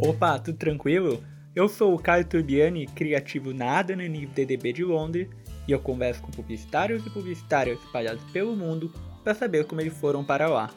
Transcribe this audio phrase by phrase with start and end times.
[0.00, 1.24] Opa, tudo tranquilo?
[1.56, 5.28] Eu sou o Caio Turbiani, criativo na Adanani DDB de Londres,
[5.66, 8.92] e eu converso com publicitários e publicitárias espalhados pelo mundo
[9.24, 10.70] para saber como eles foram para lá.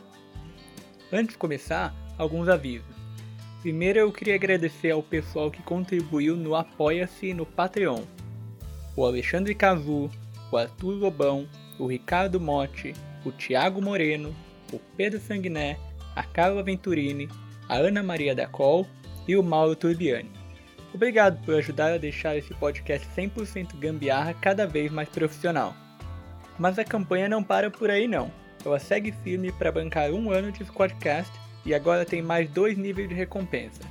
[1.13, 2.95] Antes de começar, alguns avisos.
[3.61, 8.01] Primeiro eu queria agradecer ao pessoal que contribuiu no Apoia-se no Patreon.
[8.95, 10.09] O Alexandre Cazu,
[10.51, 11.47] o Arthur Lobão,
[11.77, 14.35] o Ricardo Motti, o Thiago Moreno,
[14.73, 15.77] o Pedro Sanguiné,
[16.15, 17.29] a Carla Venturini,
[17.69, 18.87] a Ana Maria da Col
[19.31, 20.29] e o Mauro Turbiani.
[20.93, 25.73] Obrigado por ajudar a deixar esse podcast 100% gambiarra cada vez mais profissional.
[26.59, 28.29] Mas a campanha não para por aí não.
[28.65, 31.31] Ela segue firme para bancar um ano de Squadcast
[31.65, 33.81] e agora tem mais dois níveis de recompensa: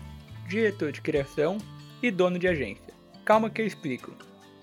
[0.47, 1.57] diretor de criação
[2.03, 2.93] e dono de agência.
[3.25, 4.13] Calma que eu explico.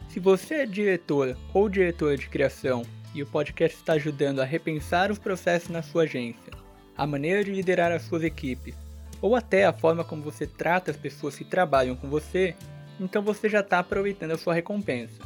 [0.10, 2.84] Se você é diretor ou diretora de criação
[3.16, 6.54] e o podcast está ajudando a repensar os processos na sua agência,
[6.96, 8.76] a maneira de liderar as suas equipes,
[9.22, 12.56] ou até a forma como você trata as pessoas que trabalham com você,
[13.00, 15.22] então você já está aproveitando a sua recompensa.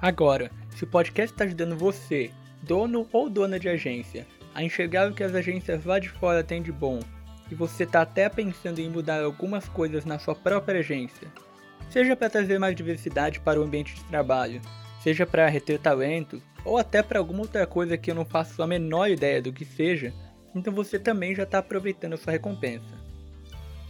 [0.00, 2.30] Agora, se o podcast está ajudando você,
[2.62, 6.62] dono ou dona de agência, a enxergar o que as agências lá de fora têm
[6.62, 7.00] de bom,
[7.50, 11.28] e você está até pensando em mudar algumas coisas na sua própria agência,
[11.90, 14.60] seja para trazer mais diversidade para o ambiente de trabalho,
[15.02, 18.66] seja para reter talento, ou até para alguma outra coisa que eu não faço a
[18.66, 20.12] menor ideia do que seja,
[20.54, 23.03] então você também já está aproveitando a sua recompensa.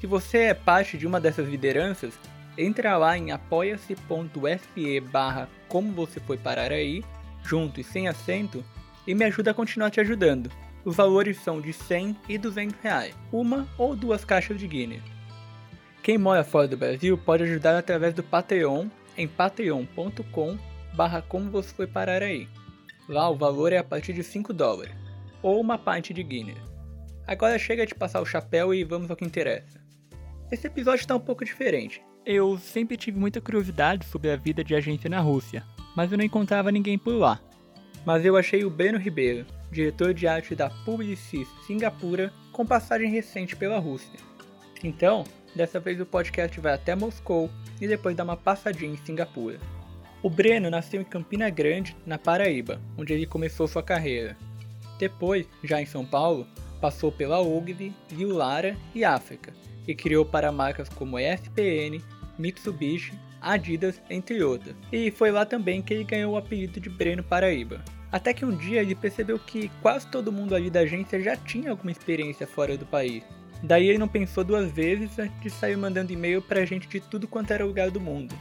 [0.05, 2.13] Se você é parte de uma dessas lideranças,
[2.59, 7.03] entra lá em apoia-se.se barra como você foi parar aí,
[7.43, 8.63] junto e sem acento,
[9.07, 10.51] e me ajuda a continuar te ajudando.
[10.85, 15.01] Os valores são de 100 e 200 reais, uma ou duas caixas de Guinness.
[16.03, 20.59] Quem mora fora do Brasil pode ajudar através do Patreon em patreon.com
[20.95, 22.47] barra como você foi parar aí.
[23.09, 24.95] Lá o valor é a partir de 5 dólares,
[25.41, 26.59] ou uma pint de Guinness.
[27.27, 29.83] Agora chega de passar o chapéu e vamos ao que interessa.
[30.53, 32.03] Esse episódio está um pouco diferente.
[32.25, 35.65] Eu sempre tive muita curiosidade sobre a vida de agência na Rússia,
[35.97, 37.41] mas eu não encontrava ninguém por lá.
[38.05, 43.57] Mas eu achei o Breno Ribeiro, diretor de arte da Publicis Singapura, com passagem recente
[43.57, 44.21] pela Rússia.
[44.83, 45.25] Então,
[45.57, 47.51] dessa vez o podcast vai até Moscou
[47.81, 49.59] e depois dá uma passadinha em Singapura.
[50.23, 54.37] O Breno nasceu em Campina Grande, na Paraíba, onde ele começou sua carreira.
[54.99, 56.47] Depois, já em São Paulo,
[56.81, 59.53] passou pela Ogilvy, Lara e África,
[59.87, 62.03] e criou para marcas como ESPN,
[62.39, 64.75] Mitsubishi, Adidas, entre outras.
[64.91, 67.85] E foi lá também que ele ganhou o apelido de Breno Paraíba.
[68.11, 71.71] Até que um dia ele percebeu que quase todo mundo ali da agência já tinha
[71.71, 73.23] alguma experiência fora do país.
[73.63, 77.27] Daí ele não pensou duas vezes antes de sair mandando e-mail pra gente de tudo
[77.27, 78.35] quanto era lugar do mundo,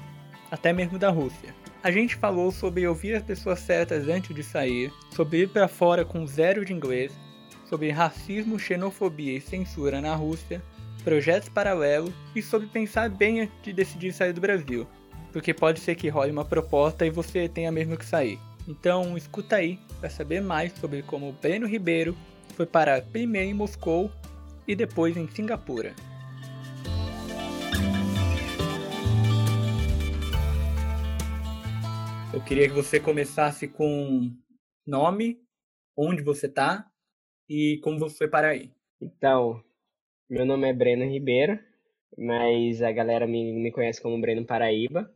[0.52, 1.54] até mesmo da Rússia.
[1.82, 6.06] A gente falou sobre ouvir as pessoas certas antes de sair, sobre ir para fora
[6.06, 7.12] com zero de inglês,
[7.66, 10.62] sobre racismo, xenofobia e censura na Rússia,
[11.04, 14.88] projetos paralelos e sobre pensar bem antes de decidir sair do Brasil,
[15.32, 18.40] porque pode ser que role uma proposta e você tenha mesmo que sair.
[18.68, 22.16] Então escuta aí para saber mais sobre como o Breno Ribeiro
[22.56, 24.12] foi parar primeiro em Moscou
[24.68, 25.94] e depois em Singapura.
[32.34, 34.32] Eu queria que você começasse com
[34.88, 35.40] nome,
[35.96, 36.90] onde você tá
[37.48, 38.72] e como você foi parar aí.
[39.00, 39.64] Então,
[40.30, 41.60] meu nome é Breno Ribeiro,
[42.18, 45.12] mas a galera me, me conhece como Breno Paraíba,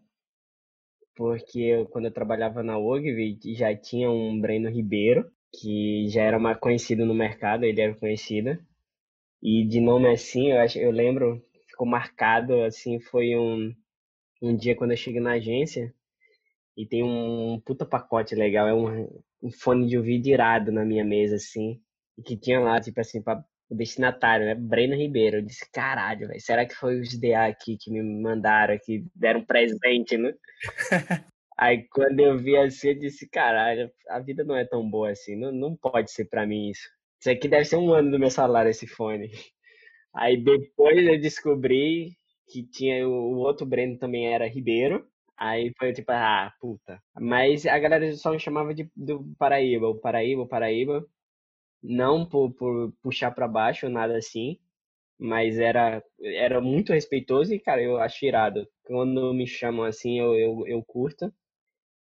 [1.15, 6.39] porque eu, quando eu trabalhava na OGV já tinha um Breno Ribeiro, que já era
[6.39, 8.57] mais conhecido no mercado, ele era conhecido.
[9.41, 13.73] E de nome assim, eu, acho, eu lembro, ficou marcado, assim, foi um,
[14.41, 15.93] um dia quando eu cheguei na agência,
[16.77, 21.03] e tem um puta pacote legal, é um, um fone de ouvido irado na minha
[21.05, 21.81] mesa, assim,
[22.25, 24.55] que tinha lá, tipo assim, pra o destinatário, né?
[24.55, 25.37] Breno Ribeiro.
[25.37, 29.43] Eu disse, caralho, velho, será que foi os DA aqui que me mandaram, que deram
[29.43, 30.33] presente, né?
[31.57, 35.35] Aí quando eu vi assim, eu disse, caralho, a vida não é tão boa assim,
[35.35, 36.87] não, não pode ser para mim isso.
[37.19, 39.31] Isso aqui deve ser um ano do meu salário, esse fone.
[40.13, 42.11] Aí depois eu descobri
[42.51, 45.05] que tinha o outro Breno também era Ribeiro.
[45.37, 47.01] Aí foi tipo, ah, puta.
[47.19, 51.05] Mas a galera só me chamava de do Paraíba, o Paraíba, o Paraíba
[51.81, 54.59] não por, por puxar para baixo, nada assim,
[55.19, 58.67] mas era, era muito respeitoso e, cara, eu acho irado.
[58.83, 61.33] Quando me chamam assim, eu, eu, eu curto.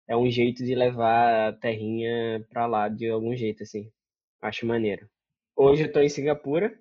[0.08, 3.90] É um jeito de levar a terrinha pra lá de algum jeito, assim.
[4.40, 5.08] Acho maneiro.
[5.56, 6.78] Hoje eu tô em Singapura,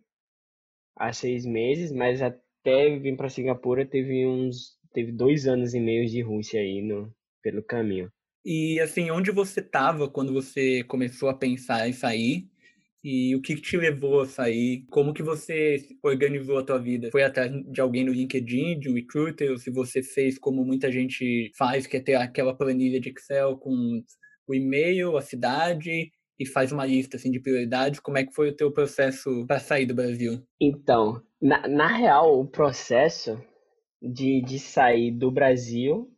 [0.96, 6.08] há seis meses, mas até vir para Singapura teve uns teve dois anos e meio
[6.08, 8.12] de Rússia aí no pelo caminho.
[8.46, 12.50] E assim, onde você estava quando você começou a pensar em sair?
[13.04, 14.86] E o que, te levou a sair?
[14.90, 17.10] Como que você organizou a tua vida?
[17.12, 20.90] Foi atrás de alguém no LinkedIn, de um recruiter, ou se você fez como muita
[20.90, 24.02] gente faz, que é ter aquela planilha de Excel com
[24.48, 28.00] o e-mail, a cidade e faz uma lista assim de prioridades.
[28.00, 30.42] Como é que foi o teu processo para sair do Brasil?
[30.60, 33.40] Então, na, na real, o processo
[34.02, 36.10] de, de sair do Brasil,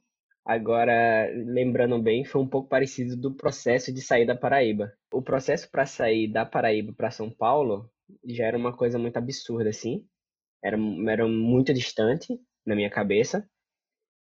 [0.46, 4.94] agora lembrando bem, foi um pouco parecido do processo de sair da Paraíba.
[5.12, 7.90] O processo para sair da Paraíba para São Paulo
[8.24, 10.06] já era uma coisa muito absurda, assim.
[10.64, 10.78] Era,
[11.10, 13.48] era muito distante na minha cabeça.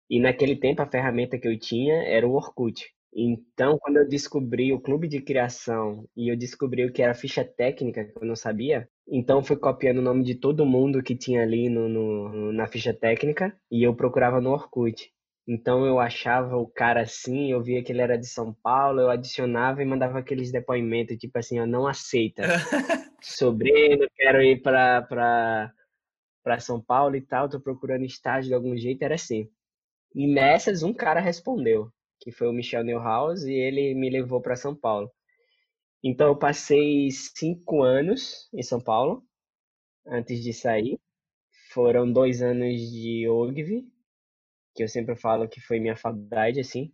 [0.09, 2.85] E naquele tempo a ferramenta que eu tinha era o Orkut.
[3.17, 7.44] Então, quando eu descobri o clube de criação e eu descobri o que era ficha
[7.44, 11.43] técnica, que eu não sabia, então fui copiando o nome de todo mundo que tinha
[11.43, 15.12] ali no, no, na ficha técnica e eu procurava no Orkut.
[15.46, 19.11] Então eu achava o cara assim, eu via que ele era de São Paulo, eu
[19.11, 22.43] adicionava e mandava aqueles depoimentos, tipo assim, eu não aceita.
[23.23, 25.73] Sobrinho, quero ir para
[26.43, 29.49] para São Paulo e tal, tô procurando estágio de algum jeito, era assim.
[30.14, 31.91] E nessas um cara respondeu
[32.25, 35.11] que foi o Michel Neuhaus, e ele me levou para São Paulo.
[36.02, 39.23] Então, eu passei cinco anos em São Paulo,
[40.06, 40.99] antes de sair.
[41.70, 43.85] Foram dois anos de OGV,
[44.75, 46.93] que eu sempre falo que foi minha faculdade, assim,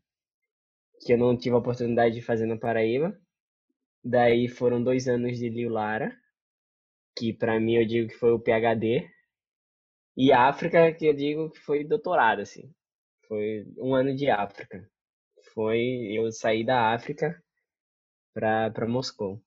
[1.04, 3.18] que eu não tive a oportunidade de fazer na Paraíba.
[4.04, 6.14] Daí foram dois anos de Liu Lara,
[7.16, 9.08] que para mim eu digo que foi o PhD.
[10.16, 12.72] E África, que eu digo que foi doutorado, assim.
[13.26, 14.88] Foi um ano de África
[15.54, 15.80] foi
[16.12, 17.42] eu sair da África
[18.32, 19.42] para Moscou.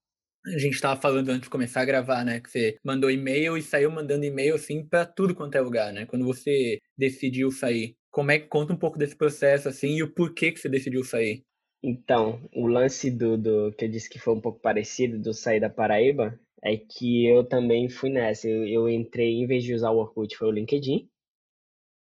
[0.45, 2.39] A gente estava falando antes de começar a gravar, né?
[2.41, 6.05] Que você mandou e-mail e saiu mandando e-mail assim para tudo quanto é lugar, né?
[6.05, 10.13] Quando você decidiu sair, como é que conta um pouco desse processo assim e o
[10.13, 11.43] porquê que você decidiu sair?
[11.83, 15.59] Então, o lance do, do que eu disse que foi um pouco parecido do sair
[15.59, 18.47] da Paraíba é que eu também fui nessa.
[18.47, 21.09] Eu, eu entrei, em vez de usar o Orkut, foi o LinkedIn.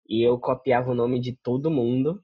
[0.09, 2.21] E eu copiava o nome de todo mundo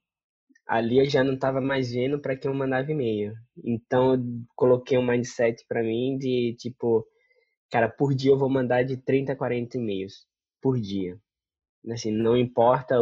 [0.67, 3.35] ali eu já não estava mais vendo para quem eu mandava e-mail.
[3.65, 4.21] Então eu
[4.57, 7.07] coloquei um mindset para mim de tipo,
[7.71, 10.27] cara, por dia eu vou mandar de 30 a 40 e-mails
[10.61, 11.19] por dia.
[11.91, 12.97] Assim, não importa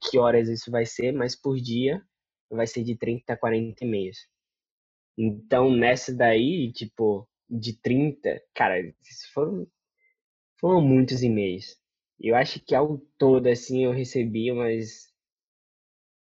[0.00, 2.02] que horas isso vai ser, mas por dia
[2.50, 4.18] vai ser de 30 a 40 e-mails.
[5.16, 8.76] Então nessa daí, tipo, de 30, cara,
[9.32, 9.66] foram
[10.60, 11.76] foram muitos e-mails.
[12.20, 15.12] Eu acho que ao todo assim eu recebi umas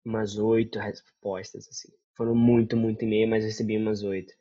[0.04, 1.88] umas oito respostas, assim.
[2.16, 4.32] Foram muito, muito e-mail, mas recebi umas oito.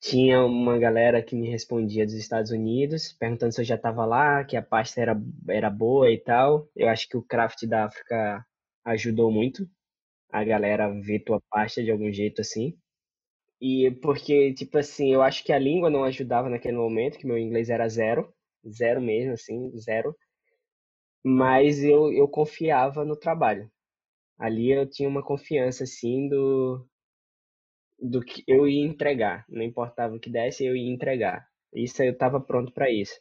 [0.00, 4.44] Tinha uma galera que me respondia dos Estados Unidos, perguntando se eu já estava lá,
[4.44, 6.68] que a pasta era, era boa e tal.
[6.76, 8.44] Eu acho que o Craft da África
[8.84, 9.68] ajudou muito
[10.30, 12.76] a galera ver tua pasta de algum jeito assim.
[13.60, 17.38] E porque, tipo assim, eu acho que a língua não ajudava naquele momento, que meu
[17.38, 18.32] inglês era zero,
[18.68, 20.16] zero mesmo, assim, zero.
[21.24, 23.70] Mas eu, eu confiava no trabalho
[24.38, 26.86] ali eu tinha uma confiança assim do
[28.00, 31.46] do que eu ia entregar, não importava o que desse, eu ia entregar.
[31.74, 33.14] Isso eu estava pronto para isso.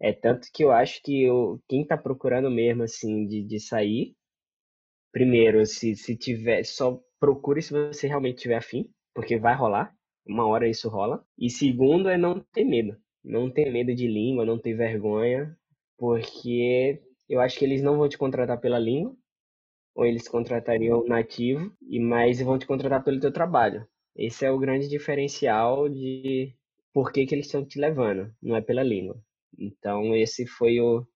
[0.00, 4.14] É tanto que eu acho que eu, quem está procurando mesmo assim de, de sair,
[5.12, 9.94] primeiro, se, se tiver, só procure se você realmente tiver afim, porque vai rolar,
[10.26, 11.24] uma hora isso rola.
[11.38, 12.96] E segundo é não ter medo.
[13.24, 15.56] Não ter medo de língua, não ter vergonha,
[15.96, 19.16] porque eu acho que eles não vão te contratar pela língua,
[19.94, 23.86] ou eles contratariam nativo, e mais vão te contratar pelo teu trabalho.
[24.16, 26.54] Esse é o grande diferencial de
[26.92, 29.20] por que, que eles estão te levando, não é pela língua.
[29.58, 31.06] Então, esse foi o.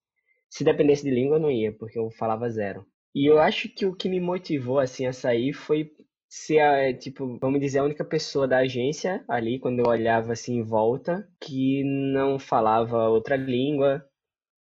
[0.50, 2.86] Se dependesse de língua, eu não ia, porque eu falava zero.
[3.14, 5.90] E eu acho que o que me motivou assim a sair foi
[6.28, 10.56] ser, a, tipo, vamos dizer, a única pessoa da agência ali, quando eu olhava assim
[10.58, 14.04] em volta, que não falava outra língua,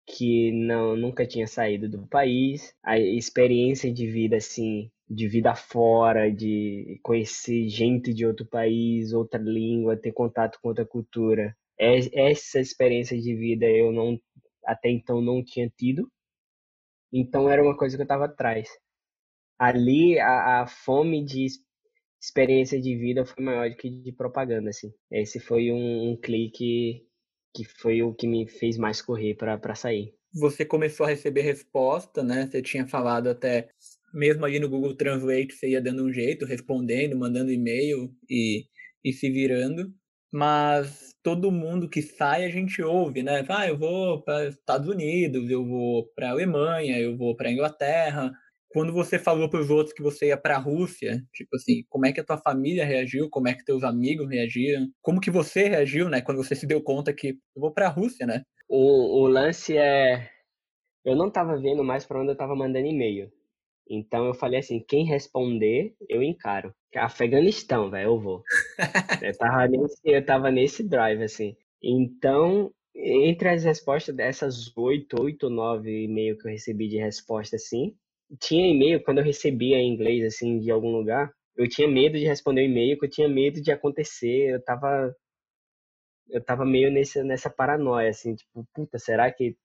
[0.06, 6.32] que não nunca tinha saído do país, a experiência de vida assim, de vida fora,
[6.32, 11.56] de conhecer gente de outro país, outra língua, ter contato com outra cultura.
[11.78, 14.20] Essa experiência de vida eu não
[14.66, 16.12] até então não tinha tido.
[17.12, 18.70] Então era uma coisa que eu estava atrás.
[19.58, 21.48] Ali a, a fome de
[22.22, 24.94] experiência de vida foi maior do que de propaganda, assim.
[25.10, 27.06] Esse foi um, um clique
[27.54, 30.14] que foi o que me fez mais correr para sair.
[30.34, 32.46] Você começou a receber resposta, né?
[32.46, 33.70] Você tinha falado até,
[34.18, 38.66] mesmo ali no Google Translate, você ia dando um jeito, respondendo, mandando e-mail e,
[39.04, 39.94] e se virando.
[40.32, 43.46] Mas todo mundo que sai a gente ouve, né?
[43.48, 48.32] Ah, eu vou para Estados Unidos, eu vou para Alemanha, eu vou para Inglaterra.
[48.70, 52.06] quando você falou para os outros que você ia para a Rússia, tipo assim, como
[52.06, 55.70] é que a tua família reagiu, como é que teus amigos reagiram, como que você
[55.70, 58.44] reagiu, né, quando você se deu conta que eu vou para a Rússia, né?
[58.70, 60.30] O, o lance é,
[61.06, 63.32] eu não estava vendo mais para onde eu estava mandando e-mail.
[63.90, 66.74] Então eu falei assim, quem responder, eu encaro.
[66.96, 68.44] Afeganistão, velho, eu vou.
[69.24, 71.56] eu, tava nesse, eu tava nesse drive, assim.
[71.82, 77.96] Então, entre as respostas dessas oito, oito, nove e-mail que eu recebi de resposta, assim,
[78.40, 82.26] tinha e-mail, quando eu recebia em inglês, assim, de algum lugar, eu tinha medo de
[82.26, 85.14] responder o e-mail, que eu tinha medo de acontecer, eu tava
[86.30, 89.56] eu tava meio nesse, nessa paranoia, assim, tipo, puta, será que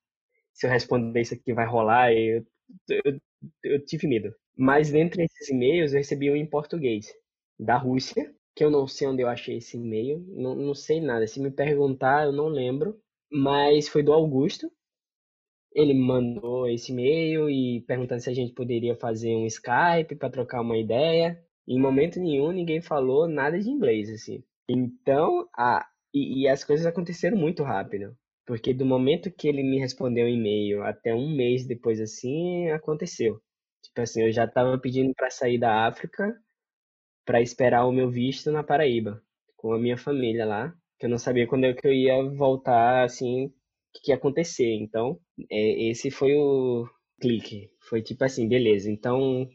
[0.53, 2.13] se eu responder isso aqui vai rolar?
[2.13, 2.45] Eu,
[2.89, 3.21] eu,
[3.65, 4.35] eu tive medo.
[4.57, 7.13] Mas dentre esses e-mails, eu recebi um em português,
[7.59, 11.27] da Rússia, que eu não sei onde eu achei esse e-mail, não, não sei nada.
[11.27, 13.01] Se me perguntar, eu não lembro,
[13.31, 14.71] mas foi do Augusto,
[15.75, 20.61] ele mandou esse e-mail e perguntando se a gente poderia fazer um Skype para trocar
[20.61, 21.43] uma ideia.
[21.67, 24.43] Em momento nenhum ninguém falou nada de inglês, assim.
[24.69, 28.17] Então, a, e, e as coisas aconteceram muito rápido.
[28.47, 33.41] Porque do momento que ele me respondeu o e-mail até um mês depois, assim, aconteceu.
[33.83, 36.35] Tipo assim, eu já estava pedindo para sair da África
[37.25, 39.23] para esperar o meu visto na Paraíba,
[39.57, 43.05] com a minha família lá, que eu não sabia quando é que eu ia voltar,
[43.05, 43.53] assim,
[43.95, 44.73] que ia acontecer.
[44.75, 45.19] Então,
[45.51, 46.89] é, esse foi o
[47.21, 47.71] clique.
[47.89, 48.91] Foi tipo assim, beleza.
[48.91, 49.49] Então,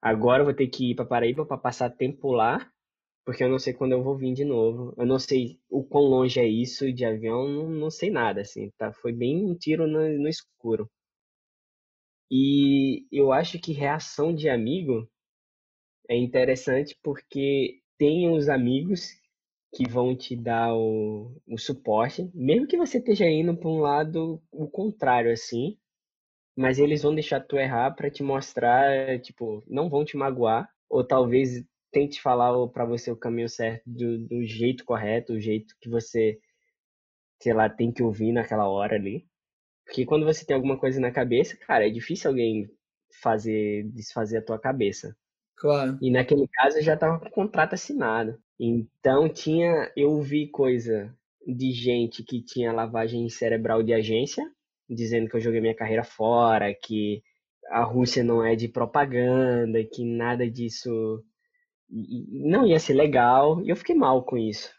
[0.00, 2.70] agora eu vou ter que ir para Paraíba para passar tempo lá,
[3.28, 4.94] porque eu não sei quando eu vou vir de novo.
[4.96, 8.70] Eu não sei o quão longe é isso de avião, não, não sei nada, assim,
[8.78, 8.90] tá?
[8.90, 10.90] Foi bem um tiro no, no escuro.
[12.30, 15.06] E eu acho que reação de amigo
[16.08, 19.10] é interessante porque tem os amigos
[19.74, 24.42] que vão te dar o, o suporte, mesmo que você esteja indo para um lado
[24.50, 25.76] o contrário, assim,
[26.56, 31.04] mas eles vão deixar tu errar para te mostrar, tipo, não vão te magoar, ou
[31.04, 35.88] talvez tente falar para você o caminho certo do, do jeito correto, o jeito que
[35.88, 36.38] você,
[37.40, 39.26] sei lá, tem que ouvir naquela hora ali.
[39.84, 42.68] Porque quando você tem alguma coisa na cabeça, cara, é difícil alguém
[43.22, 45.16] fazer desfazer a tua cabeça.
[45.56, 45.98] Claro.
[46.00, 48.38] E naquele caso eu já tava com o contrato assinado.
[48.60, 51.14] Então tinha, eu vi coisa
[51.46, 54.44] de gente que tinha lavagem cerebral de agência,
[54.88, 57.22] dizendo que eu joguei minha carreira fora, que
[57.70, 61.24] a Rússia não é de propaganda, que nada disso
[61.90, 64.72] não ia ser legal, e eu fiquei mal com isso.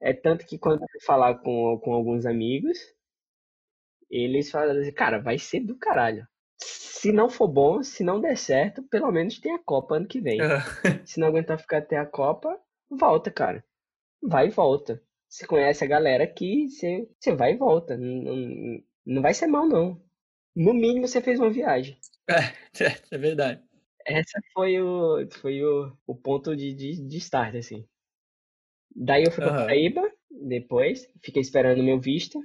[0.00, 2.78] É tanto que quando eu fui falar com, com alguns amigos,
[4.10, 6.26] eles falaram assim, cara, vai ser do caralho.
[6.58, 10.20] Se não for bom, se não der certo, pelo menos tem a Copa ano que
[10.20, 10.38] vem.
[11.06, 12.58] se não aguentar ficar até a Copa,
[12.90, 13.64] volta, cara.
[14.22, 15.02] Vai e volta.
[15.28, 17.96] Você conhece a galera aqui, você, você vai e volta.
[17.96, 20.02] Não, não vai ser mal, não.
[20.54, 21.96] No mínimo, você fez uma viagem.
[22.28, 22.52] É,
[23.14, 23.62] é verdade.
[24.06, 27.86] Essa foi o, foi o, o ponto de, de, de start, assim.
[28.94, 29.58] Daí eu fui pra uhum.
[29.60, 32.40] Paraíba, depois, fiquei esperando meu visto.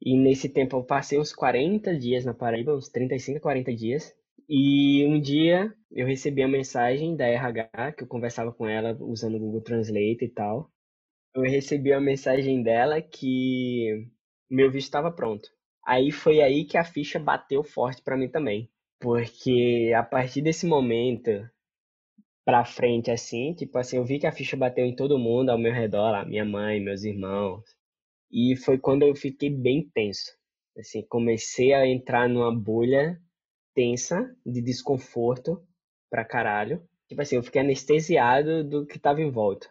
[0.00, 4.14] E nesse tempo eu passei uns 40 dias na Paraíba, uns 35, 40 dias.
[4.48, 9.36] E um dia eu recebi a mensagem da RH, que eu conversava com ela usando
[9.36, 10.70] o Google Translate e tal.
[11.34, 14.08] Eu recebi a mensagem dela que
[14.50, 15.48] meu visto estava pronto.
[15.84, 18.70] Aí foi aí que a ficha bateu forte para mim também.
[19.00, 21.30] Porque a partir desse momento
[22.44, 25.58] pra frente, assim, tipo assim, eu vi que a ficha bateu em todo mundo ao
[25.58, 27.62] meu redor, lá, minha mãe, meus irmãos.
[28.30, 30.36] E foi quando eu fiquei bem tenso.
[30.78, 33.20] Assim, comecei a entrar numa bolha
[33.74, 35.62] tensa de desconforto
[36.10, 36.82] pra caralho.
[37.08, 39.68] Tipo assim, eu fiquei anestesiado do que tava em volta.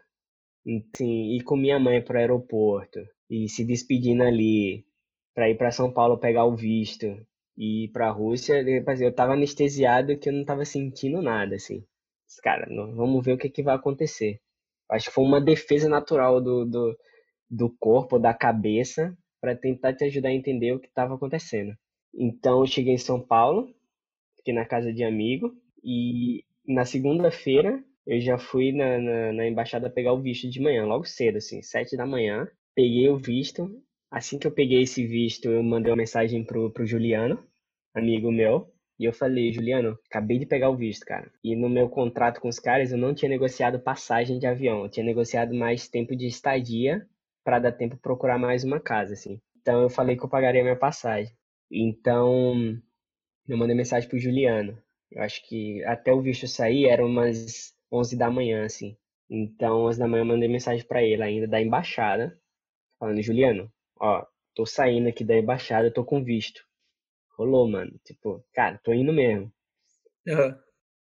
[0.96, 4.86] Assim, ir com minha mãe pro aeroporto e se despedindo ali
[5.34, 7.07] para ir para São Paulo pegar o visto
[7.58, 8.64] e ir pra Rússia,
[9.02, 11.84] eu tava anestesiado que eu não tava sentindo nada, assim.
[12.44, 14.40] Cara, vamos ver o que, que vai acontecer.
[14.90, 16.98] Acho que foi uma defesa natural do, do,
[17.50, 21.74] do corpo, da cabeça, para tentar te ajudar a entender o que estava acontecendo.
[22.14, 23.74] Então eu cheguei em São Paulo,
[24.38, 29.90] fiquei na casa de amigo e na segunda-feira eu já fui na, na, na, embaixada
[29.90, 32.48] pegar o visto de manhã, logo cedo, assim, sete da manhã.
[32.74, 33.70] Peguei o visto.
[34.12, 37.44] Assim que eu peguei esse visto, eu mandei uma mensagem pro, pro Juliano,
[37.94, 41.32] amigo meu, e eu falei, Juliano, acabei de pegar o visto, cara.
[41.44, 44.90] E no meu contrato com os caras, eu não tinha negociado passagem de avião, eu
[44.90, 47.08] tinha negociado mais tempo de estadia
[47.44, 49.40] para dar tempo procurar mais uma casa, assim.
[49.62, 51.34] Então eu falei que eu pagaria minha passagem.
[51.72, 52.78] Então
[53.48, 54.78] eu mandei mensagem pro Juliano.
[55.12, 58.98] Eu acho que até o visto sair era umas 11 da manhã, assim.
[59.30, 62.38] Então, 11 da manhã eu mandei mensagem para ele ainda da embaixada,
[63.00, 64.25] falando, Juliano, ó,
[64.56, 66.62] tô saindo aqui da embaixada, tô com visto.
[67.38, 67.92] Rolou, mano.
[68.04, 69.51] Tipo, cara, tô indo mesmo.
[70.27, 70.56] Uhum.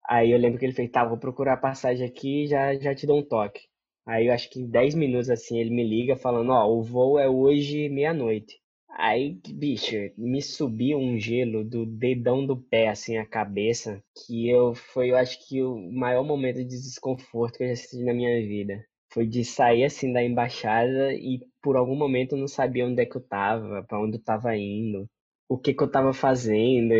[0.09, 2.95] Aí eu lembro que ele fez, tá, vou procurar a passagem aqui e já, já
[2.95, 3.61] te dou um toque.
[4.05, 7.19] Aí eu acho que em 10 minutos assim ele me liga falando, ó, o voo
[7.19, 8.55] é hoje meia-noite.
[8.89, 14.73] Aí, bicho, me subiu um gelo do dedão do pé, assim, a cabeça, que eu
[14.73, 18.41] foi, eu acho que o maior momento de desconforto que eu já senti na minha
[18.41, 18.83] vida.
[19.17, 23.05] Foi de sair assim da embaixada e por algum momento eu não sabia onde é
[23.07, 25.09] que eu tava, para onde eu tava indo,
[25.49, 26.93] o que que eu tava fazendo,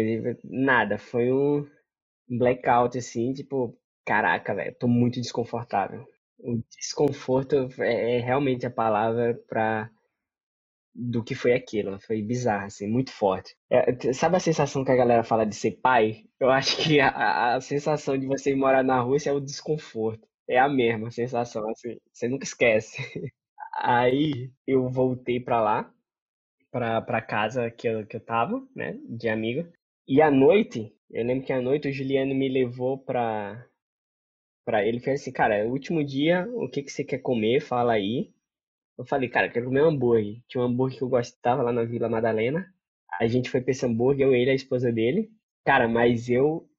[0.43, 0.97] nada.
[0.97, 1.63] Foi um
[2.27, 6.07] blackout assim, tipo, caraca, velho, tô muito desconfortável.
[6.39, 9.91] O desconforto é, é realmente a palavra para
[10.95, 12.00] do que foi aquilo.
[12.00, 13.55] Foi bizarro, assim, muito forte.
[13.69, 16.24] É, sabe a sensação que a galera fala de ser pai?
[16.39, 20.26] Eu acho que a, a sensação de você morar na Rússia é o desconforto.
[20.50, 22.98] É a mesma sensação, assim, você nunca esquece.
[23.75, 25.94] Aí eu voltei pra lá,
[26.72, 29.68] pra, pra casa que eu, que eu tava, né, de amigo.
[30.08, 33.66] E à noite, eu lembro que à noite o Juliano me levou pra,
[34.66, 37.62] pra ele fez assim, cara, é último dia, o que que você quer comer?
[37.62, 38.32] Fala aí.
[38.98, 40.42] Eu falei, cara, quero comer um hambúrguer.
[40.48, 42.68] Tinha um hambúrguer que eu gostava lá na Vila Madalena.
[43.20, 45.32] A gente foi pra esse hambúrguer, eu, ele e a esposa dele.
[45.66, 46.70] Cara, mas eu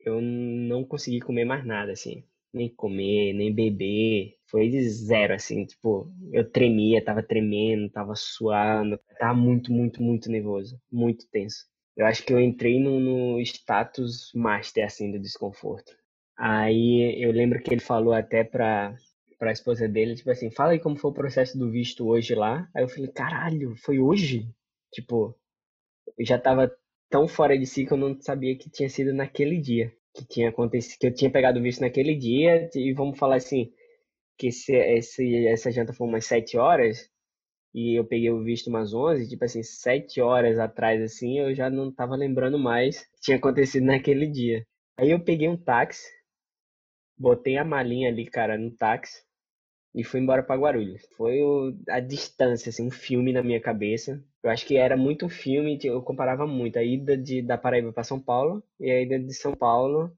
[0.00, 2.24] eu não consegui comer mais nada, assim.
[2.56, 4.36] Nem comer, nem beber.
[4.50, 5.66] Foi de zero, assim.
[5.66, 8.98] Tipo, eu tremia, tava tremendo, tava suando.
[9.18, 10.80] Tava muito, muito, muito nervoso.
[10.90, 11.66] Muito tenso.
[11.96, 15.92] Eu acho que eu entrei no, no status master, assim, do desconforto.
[16.36, 18.94] Aí eu lembro que ele falou até pra,
[19.38, 22.68] pra esposa dele, tipo assim, fala aí como foi o processo do visto hoje lá.
[22.74, 24.48] Aí eu falei, caralho, foi hoje?
[24.92, 25.34] Tipo,
[26.18, 26.70] eu já tava
[27.10, 29.92] tão fora de si que eu não sabia que tinha sido naquele dia.
[30.16, 33.70] Que tinha acontecido, que eu tinha pegado o visto naquele dia, e vamos falar assim,
[34.38, 37.10] que esse, esse, essa janta foi umas sete horas,
[37.74, 41.68] e eu peguei o visto umas onze, tipo assim, sete horas atrás, assim, eu já
[41.68, 44.66] não tava lembrando mais que tinha acontecido naquele dia.
[44.98, 46.08] Aí eu peguei um táxi,
[47.18, 49.22] botei a malinha ali, cara, no táxi,
[49.96, 51.02] e fui embora para Guarulhos.
[51.16, 51.40] Foi
[51.88, 54.22] a distância, assim, um filme na minha cabeça.
[54.42, 57.92] Eu acho que era muito um filme, eu comparava muito a ida de, da Paraíba
[57.92, 60.12] para São Paulo e a ida de São Paulo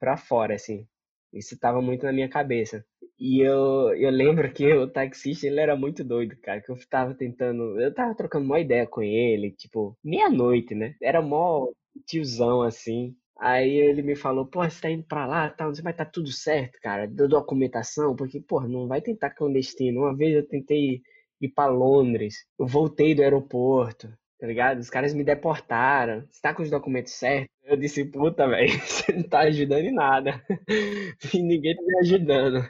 [0.00, 0.86] para fora, assim.
[1.32, 2.84] Isso estava muito na minha cabeça.
[3.18, 7.14] E eu, eu lembro que o taxista, ele era muito doido, cara, que eu tava
[7.14, 10.94] tentando, eu tava trocando uma ideia com ele, tipo, meia-noite, né?
[11.00, 11.68] Era mó
[12.06, 13.16] tiozão, assim.
[13.38, 16.32] Aí ele me falou, pô, você tá indo pra lá, tal, vai estar tá tudo
[16.32, 20.00] certo, cara, da documentação, porque, pô, não vai tentar clandestino.
[20.00, 21.02] Uma vez eu tentei
[21.40, 24.08] ir pra Londres, eu voltei do aeroporto,
[24.40, 24.78] tá ligado?
[24.78, 27.54] Os caras me deportaram, você tá com os documentos certos?
[27.62, 30.42] Eu disse, puta, velho, você não tá ajudando em nada.
[31.34, 32.66] e ninguém tá me ajudando.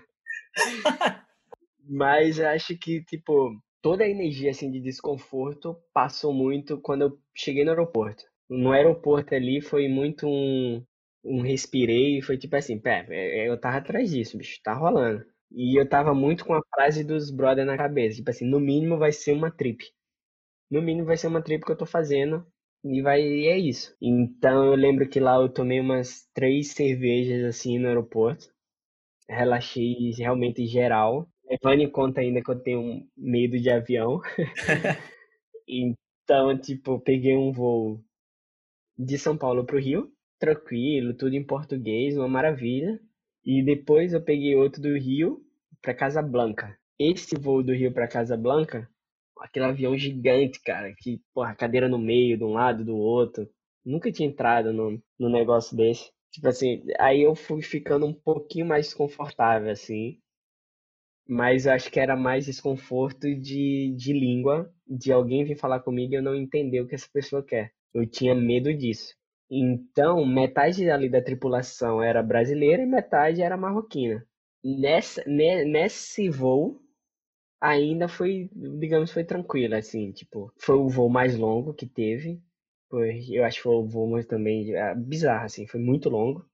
[1.88, 7.64] Mas acho que, tipo, toda a energia, assim, de desconforto passou muito quando eu cheguei
[7.64, 10.84] no aeroporto no aeroporto ali foi muito um,
[11.24, 15.24] um respirei, foi tipo assim, pé, é, eu tava atrás disso, bicho, tá rolando.
[15.50, 18.98] E eu tava muito com a frase dos brother na cabeça, tipo assim, no mínimo
[18.98, 19.84] vai ser uma trip.
[20.70, 22.46] No mínimo vai ser uma trip que eu tô fazendo
[22.84, 23.96] e vai e é isso.
[24.00, 28.48] Então eu lembro que lá eu tomei umas três cervejas assim no aeroporto.
[29.28, 31.28] Relaxei realmente geral.
[31.48, 34.20] Levando em conta ainda que eu tenho medo de avião.
[35.68, 38.04] então, tipo, peguei um voo
[38.98, 43.00] de São Paulo para o Rio, tranquilo, tudo em português, uma maravilha.
[43.44, 45.40] E depois eu peguei outro do Rio
[45.80, 46.76] para Casablanca.
[46.98, 48.88] Esse voo do Rio para Casablanca,
[49.38, 53.48] aquele avião gigante, cara, que, porra, cadeira no meio, de um lado, do outro.
[53.84, 56.10] Nunca tinha entrado no, no negócio desse.
[56.32, 60.18] Tipo assim, aí eu fui ficando um pouquinho mais desconfortável, assim.
[61.28, 66.12] Mas eu acho que era mais desconforto de, de língua, de alguém vir falar comigo
[66.12, 67.75] e eu não entender o que essa pessoa quer.
[67.94, 69.14] Eu tinha medo disso.
[69.50, 74.26] Então, metade ali da tripulação era brasileira e metade era marroquina.
[74.64, 76.80] Nessa, nesse voo,
[77.60, 82.42] ainda foi, digamos, foi tranquilo, assim, tipo, foi o voo mais longo que teve.
[82.90, 86.48] Foi, eu acho que foi o voo também é, bizarro, assim, foi muito longo.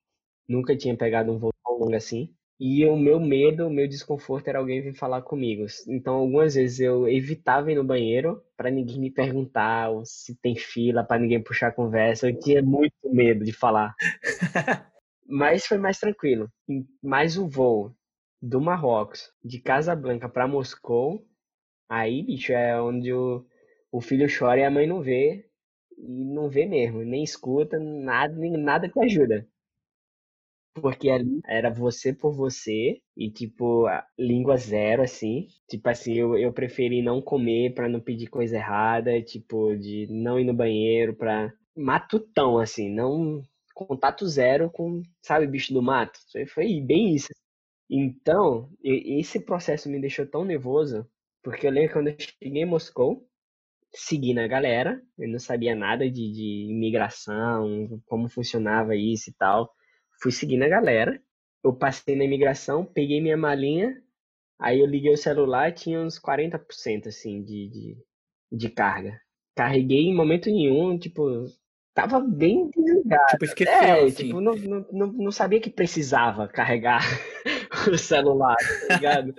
[0.49, 2.35] Nunca tinha pegado um voo tão longo assim.
[2.65, 5.67] E o meu medo, o meu desconforto era alguém vir falar comigo.
[5.89, 10.55] Então, algumas vezes eu evitava ir no banheiro para ninguém me perguntar ou se tem
[10.55, 12.29] fila, para ninguém puxar a conversa.
[12.31, 13.97] Eu tinha muito medo de falar.
[15.27, 16.49] Mas foi mais tranquilo.
[17.03, 17.97] Mais o voo
[18.41, 21.27] do Marrocos, de Casablanca para Moscou,
[21.89, 23.45] aí, bicho, é onde o,
[23.91, 25.45] o filho chora e a mãe não vê.
[25.99, 29.49] E não vê mesmo, nem escuta, nada, nem nada que ajuda.
[30.75, 31.09] Porque
[31.47, 33.85] era você por você e, tipo,
[34.19, 35.47] língua zero, assim.
[35.69, 40.41] Tipo assim, eu, eu preferi não comer pra não pedir coisa errada, tipo, de não
[40.41, 41.53] ir no banheiro pra.
[41.77, 43.41] Matutão, assim, não
[43.75, 46.19] contato zero com, sabe, bicho do mato.
[46.55, 47.29] Foi bem isso.
[47.91, 51.07] Então, esse processo me deixou tão nervoso,
[51.43, 53.27] porque eu lembro quando eu cheguei em Moscou,
[53.95, 59.73] segui na galera, eu não sabia nada de, de imigração, como funcionava isso e tal.
[60.23, 61.21] Fui seguindo a galera,
[61.65, 64.01] eu passei na imigração, peguei minha malinha,
[64.57, 67.97] aí eu liguei o celular e tinha uns 40% assim de, de,
[68.53, 69.21] de carga.
[69.57, 71.45] Carreguei em momento nenhum, tipo,
[71.93, 73.27] tava bem desligado.
[73.31, 74.27] Tipo, esqueceu, é, assim.
[74.27, 77.03] tipo, não, não, não, não sabia que precisava carregar
[77.93, 78.57] o celular,
[78.87, 79.35] tá ligado?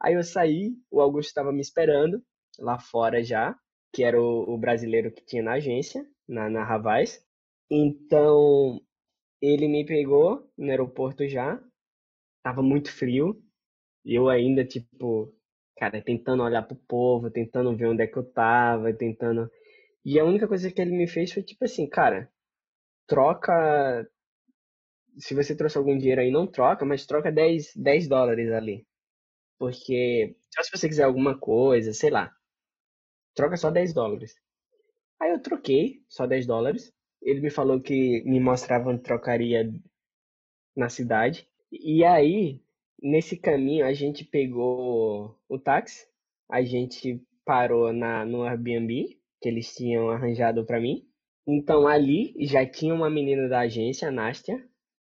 [0.00, 2.22] Aí eu saí, o Augusto estava me esperando
[2.60, 3.56] lá fora já,
[3.92, 7.20] que era o, o brasileiro que tinha na agência, na, na Havais.
[7.68, 8.80] Então,
[9.46, 11.60] ele me pegou no aeroporto já,
[12.42, 13.42] tava muito frio,
[14.04, 15.34] e eu ainda, tipo,
[15.78, 19.50] cara, tentando olhar pro povo, tentando ver onde é que eu tava, tentando
[20.04, 22.30] e a única coisa que ele me fez foi tipo assim, cara,
[23.08, 24.06] troca.
[25.18, 28.86] Se você trouxe algum dinheiro aí, não troca, mas troca 10, 10 dólares ali.
[29.58, 32.32] Porque se você quiser alguma coisa, sei lá,
[33.34, 34.34] troca só 10 dólares.
[35.20, 36.92] Aí eu troquei só 10 dólares.
[37.24, 39.72] Ele me falou que me mostrava onde trocaria
[40.76, 41.48] na cidade.
[41.72, 42.60] E aí,
[43.02, 46.06] nesse caminho, a gente pegou o táxi,
[46.50, 51.06] a gente parou na, no Airbnb, que eles tinham arranjado para mim.
[51.46, 54.62] Então ali já tinha uma menina da agência, a Nastia,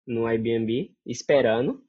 [0.06, 1.84] no Airbnb, esperando.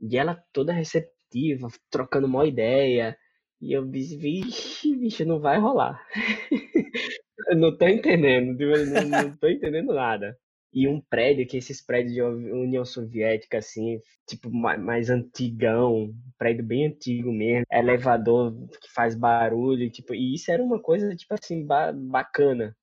[0.00, 3.16] E ela toda receptiva, trocando uma ideia.
[3.60, 6.02] E eu disse, vixe, bicho, não vai rolar.
[7.56, 10.36] não tô entendendo, não, não tô entendendo nada.
[10.72, 16.86] E um prédio, que esses prédios de União Soviética, assim, tipo, mais antigão, prédio bem
[16.86, 21.92] antigo mesmo, elevador que faz barulho, tipo, e isso era uma coisa, tipo assim, ba
[21.92, 22.76] bacana,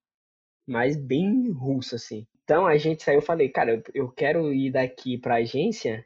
[0.67, 2.27] mas bem russo, assim.
[2.43, 6.05] Então a gente saiu, eu falei, cara, eu, eu quero ir daqui pra agência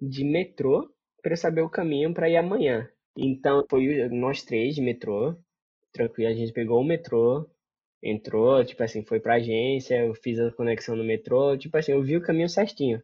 [0.00, 0.90] de metrô
[1.22, 2.88] para saber o caminho para ir amanhã.
[3.16, 5.36] Então foi nós três de metrô,
[5.92, 7.48] tranquilo, a gente pegou o metrô,
[8.02, 12.02] entrou, tipo assim, foi pra agência, eu fiz a conexão no metrô, tipo assim, eu
[12.02, 13.02] vi o caminho certinho.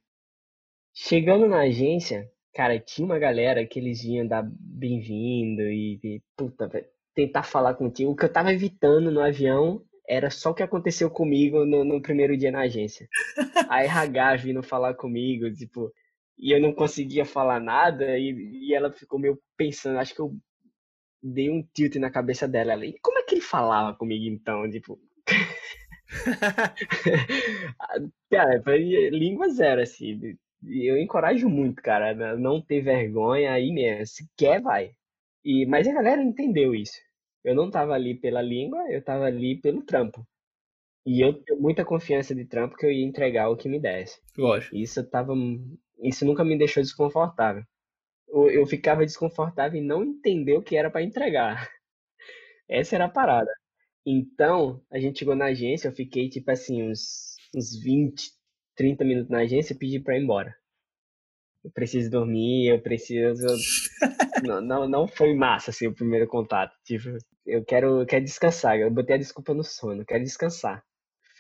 [0.95, 6.71] Chegando na agência, cara, tinha uma galera que eles iam dar bem-vindo e, e, puta,
[7.15, 8.11] tentar falar contigo.
[8.11, 12.01] O que eu tava evitando no avião era só o que aconteceu comigo no, no
[12.01, 13.09] primeiro dia na agência.
[13.69, 15.93] A RH vindo falar comigo, tipo,
[16.39, 20.33] e eu não conseguia falar nada, e, e ela ficou meio pensando, acho que eu
[21.33, 22.73] dei um tilt na cabeça dela.
[22.73, 24.69] Ela, e como é que ele falava comigo então?
[24.71, 24.99] Tipo.
[28.31, 28.63] cara,
[29.11, 30.37] língua zero, assim.
[30.63, 34.07] Eu encorajo muito, cara, não ter vergonha aí mesmo.
[34.07, 34.93] Se quer, vai.
[35.45, 36.99] E, mas a galera entendeu isso.
[37.45, 40.27] Eu não tava ali pela língua, eu tava ali pelo trampo.
[41.05, 44.21] E eu tenho muita confiança de trampo que eu ia entregar o que me desse.
[44.37, 44.77] Lógico.
[44.77, 45.35] Isso tava.
[46.03, 47.65] Isso nunca me deixou desconfortável
[48.29, 51.69] eu ficava desconfortável em não entender o que era para entregar.
[52.69, 53.51] Essa era a parada.
[54.05, 58.31] Então, a gente chegou na agência, eu fiquei tipo assim, uns, uns 20,
[58.77, 60.55] 30 minutos na agência e pedi pra ir embora.
[61.65, 63.47] Eu preciso dormir, eu preciso.
[64.47, 66.73] não, não, não foi massa assim o primeiro contato.
[66.85, 68.79] Tipo, eu quero, eu quero descansar.
[68.79, 70.85] Eu botei a desculpa no sono, eu quero descansar.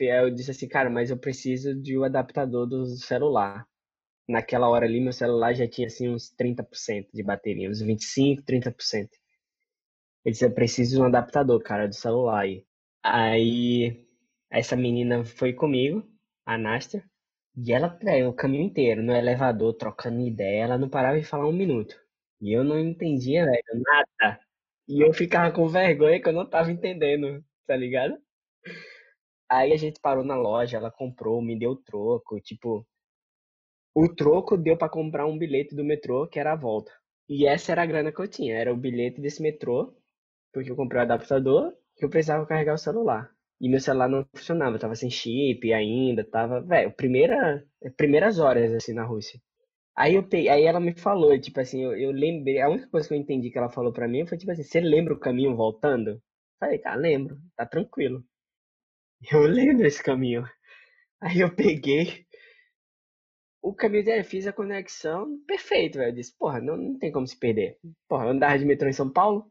[0.00, 3.66] Eu disse assim, cara, mas eu preciso de um adaptador do celular
[4.28, 9.10] naquela hora ali meu celular já tinha assim uns 30% de bateria, uns 25, 30%.
[10.24, 12.66] Eu disse, eu preciso de um adaptador, cara, do celular aí.
[13.02, 14.06] Aí
[14.50, 16.04] essa menina foi comigo,
[16.44, 17.04] a Nastia,
[17.56, 21.48] e ela, velho, o caminho inteiro, no elevador, trocando ideia, ela não parava de falar
[21.48, 21.96] um minuto.
[22.40, 24.40] E eu não entendia, velho, nada.
[24.88, 28.18] E eu ficava com vergonha que eu não tava entendendo, tá ligado?
[29.48, 32.86] Aí a gente parou na loja, ela comprou, me deu troco, tipo,
[33.96, 36.92] o troco deu para comprar um bilhete do metrô, que era a volta.
[37.28, 39.94] E essa era a grana que eu tinha, era o bilhete desse metrô,
[40.52, 43.30] porque eu comprei o adaptador, que eu precisava carregar o celular.
[43.60, 47.64] E meu celular não funcionava, tava sem chip ainda, tava, velho, primeira,
[47.96, 49.40] primeiras horas assim na Rússia.
[49.96, 53.08] Aí eu peguei, aí ela me falou, tipo assim, eu, eu lembrei, a única coisa
[53.08, 55.56] que eu entendi que ela falou para mim foi tipo assim, você lembra o caminho
[55.56, 56.22] voltando?
[56.60, 58.24] Falei, cara, lembro, tá tranquilo.
[59.32, 60.44] Eu lembro esse caminho.
[61.20, 62.25] Aí eu peguei,
[63.66, 66.10] o caminho dele, fiz a conexão, perfeito, velho.
[66.10, 67.76] Eu disse, porra, não, não tem como se perder.
[68.08, 69.50] Porra, eu andava de metrô em São Paulo,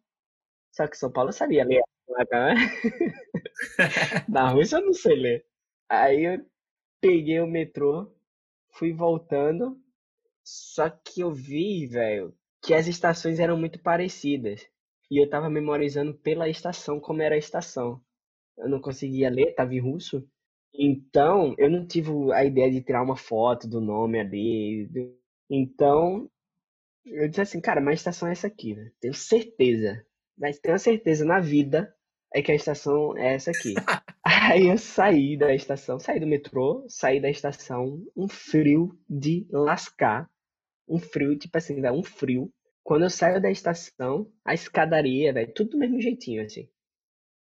[0.71, 1.81] só que São Paulo eu sabia ler.
[4.29, 5.45] Na Rússia eu não sei ler.
[5.89, 6.45] Aí eu
[7.01, 8.09] peguei o metrô,
[8.71, 9.77] fui voltando,
[10.45, 14.65] só que eu vi, velho, que as estações eram muito parecidas.
[15.11, 18.01] E eu tava memorizando pela estação como era a estação.
[18.57, 20.25] Eu não conseguia ler, tava em russo.
[20.77, 24.89] Então, eu não tive a ideia de tirar uma foto do nome ali.
[25.49, 26.29] Então,
[27.05, 28.91] eu disse assim, cara, mas a estação é essa aqui, né?
[28.99, 30.05] Tenho certeza.
[30.37, 31.93] Mas tenho certeza na vida
[32.33, 33.73] é que a estação é essa aqui.
[34.23, 40.29] Aí eu saí da estação, saí do metrô, saí da estação, um frio de lascar.
[40.87, 42.51] Um frio, tipo assim, um frio.
[42.83, 46.67] Quando eu saio da estação, a escadaria, velho, tudo do mesmo jeitinho, assim.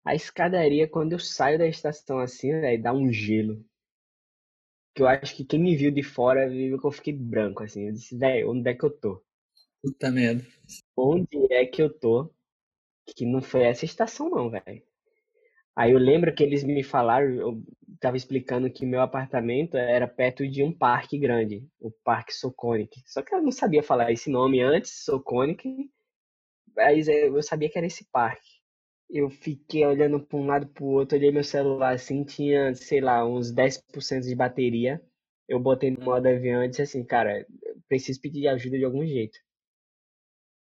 [0.06, 3.62] A escadaria, quando eu saio da estação assim, velho, dá um gelo.
[4.94, 7.88] Que eu acho que quem me viu de fora viu que eu fiquei branco, assim.
[7.88, 9.22] Eu disse, velho, onde é que eu tô?
[9.82, 10.44] Puta merda.
[10.96, 12.30] Onde é que eu tô?
[13.16, 14.82] Que não foi essa estação, não, velho.
[15.76, 17.62] Aí eu lembro que eles me falaram, eu
[18.00, 23.02] tava explicando que meu apartamento era perto de um parque grande, o Parque Soconic.
[23.06, 25.68] Só que eu não sabia falar esse nome antes, Soconic,
[26.74, 28.55] mas eu sabia que era esse parque.
[29.10, 33.00] Eu fiquei olhando para um lado para o outro, olhei meu celular assim, tinha, sei
[33.00, 35.02] lá, uns 10% de bateria.
[35.48, 37.46] Eu botei no modo avião e disse assim, cara,
[37.88, 39.38] preciso pedir ajuda de algum jeito.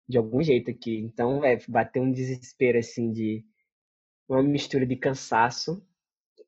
[0.07, 0.97] De algum jeito aqui.
[0.97, 3.43] Então, é, bateu um desespero assim de
[4.29, 5.85] uma mistura de cansaço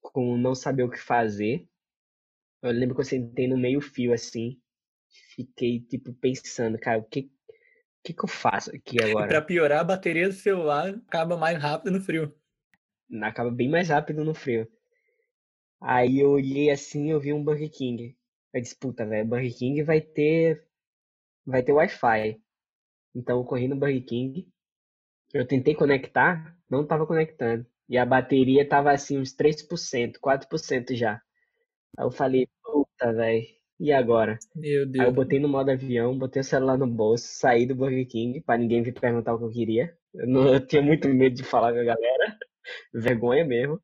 [0.01, 1.67] com não saber o que fazer.
[2.61, 4.59] Eu lembro que eu sentei no meio fio assim,
[5.35, 7.31] fiquei tipo pensando, cara, o que
[8.07, 9.27] que, que eu faço aqui agora?
[9.27, 12.33] Para piorar, a bateria do celular acaba mais rápido no frio.
[13.21, 14.67] Acaba bem mais rápido no frio.
[15.81, 18.17] Aí eu olhei assim eu vi um Burger King.
[18.53, 20.65] Eu disse, puta, velho, Burger King vai ter.
[21.45, 22.41] Vai ter Wi-Fi.
[23.13, 24.47] Então eu corri no Burger King.
[25.33, 27.65] Eu tentei conectar, não tava conectando.
[27.89, 31.21] E a bateria tava assim, uns 3%, 4% já.
[31.97, 33.45] Aí eu falei, puta, velho,
[33.79, 34.37] e agora?
[34.55, 34.99] Meu Deus.
[34.99, 38.41] Aí eu botei no modo avião, botei o celular no bolso, saí do Burger King
[38.41, 39.95] pra ninguém vir perguntar o que eu queria.
[40.13, 42.37] Eu, não, eu tinha muito medo de falar com a galera.
[42.93, 43.81] Vergonha mesmo.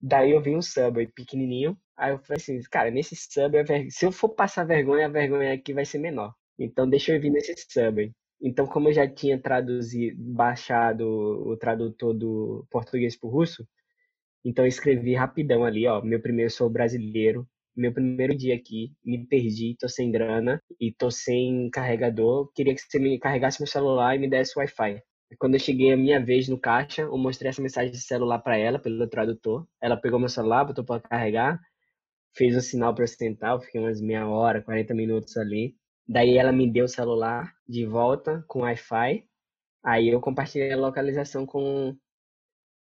[0.00, 1.76] Daí eu vi um Subway pequenininho.
[1.96, 5.72] Aí eu falei assim, cara, nesse Subway, se eu for passar vergonha, a vergonha aqui
[5.72, 6.34] vai ser menor.
[6.58, 8.12] Então deixa eu vir nesse Subway.
[8.42, 13.64] Então, como eu já tinha traduzido, baixado o tradutor do português para o russo,
[14.44, 19.26] então eu escrevi rapidão ali, ó, meu primeiro sou brasileiro, meu primeiro dia aqui, me
[19.26, 22.50] perdi, tô sem grana e tô sem carregador.
[22.54, 25.02] Queria que você me carregasse meu celular e me desse Wi-Fi.
[25.38, 28.58] Quando eu cheguei a minha vez no caixa, eu mostrei essa mensagem de celular para
[28.58, 29.66] ela, pelo tradutor.
[29.80, 31.58] Ela pegou meu celular, botou para carregar,
[32.36, 35.74] fez um sinal para sentar, eu fiquei umas meia hora, 40 minutos ali.
[36.06, 39.24] Daí ela me deu o celular de volta com Wi-Fi.
[39.84, 41.96] Aí eu compartilhei a localização com,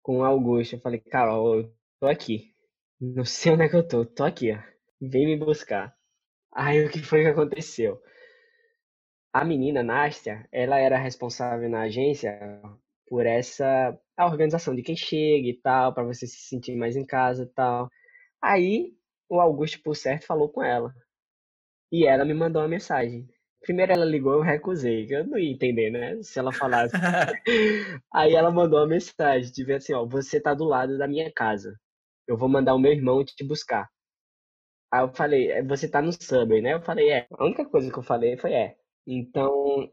[0.02, 0.76] com o Augusto.
[0.76, 2.52] Eu falei, Carol, eu tô aqui.
[3.00, 4.71] Não sei onde é que eu tô, tô aqui, ó
[5.02, 5.96] vem me buscar.
[6.54, 8.02] Aí o que foi que aconteceu?
[9.34, 12.38] A menina Nástia, ela era responsável na agência
[13.08, 17.06] por essa a organização de quem chega e tal, para você se sentir mais em
[17.06, 17.90] casa e tal.
[18.42, 18.94] Aí
[19.30, 20.94] o Augusto, por certo, falou com ela.
[21.92, 23.28] E ela me mandou uma mensagem.
[23.62, 26.22] Primeiro ela ligou, eu recusei, eu não ia entender, né?
[26.24, 26.94] Se ela falasse.
[28.14, 31.32] Aí ela mandou uma mensagem, de ver assim, ó, você tá do lado da minha
[31.32, 31.80] casa.
[32.28, 33.90] Eu vou mandar o meu irmão te buscar.
[34.92, 36.74] Aí eu falei, é, você tá no Subway, né?
[36.74, 37.28] Eu falei, é.
[37.32, 38.76] A única coisa que eu falei foi é.
[39.08, 39.90] Então,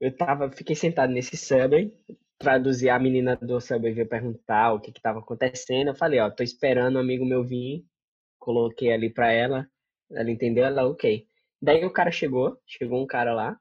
[0.00, 1.92] eu tava, fiquei sentado nesse Subway,
[2.38, 5.88] traduzi a menina do Subway veio perguntar o que que tava acontecendo.
[5.88, 7.84] Eu falei, ó, tô esperando um amigo meu vir.
[8.38, 9.68] Coloquei ali pra ela.
[10.10, 11.26] Ela entendeu, ela, ok.
[11.62, 13.56] Daí o cara chegou, chegou um cara lá.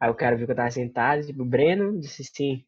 [0.00, 2.64] Aí o cara viu que eu tava sentado, tipo, Breno, disse sim.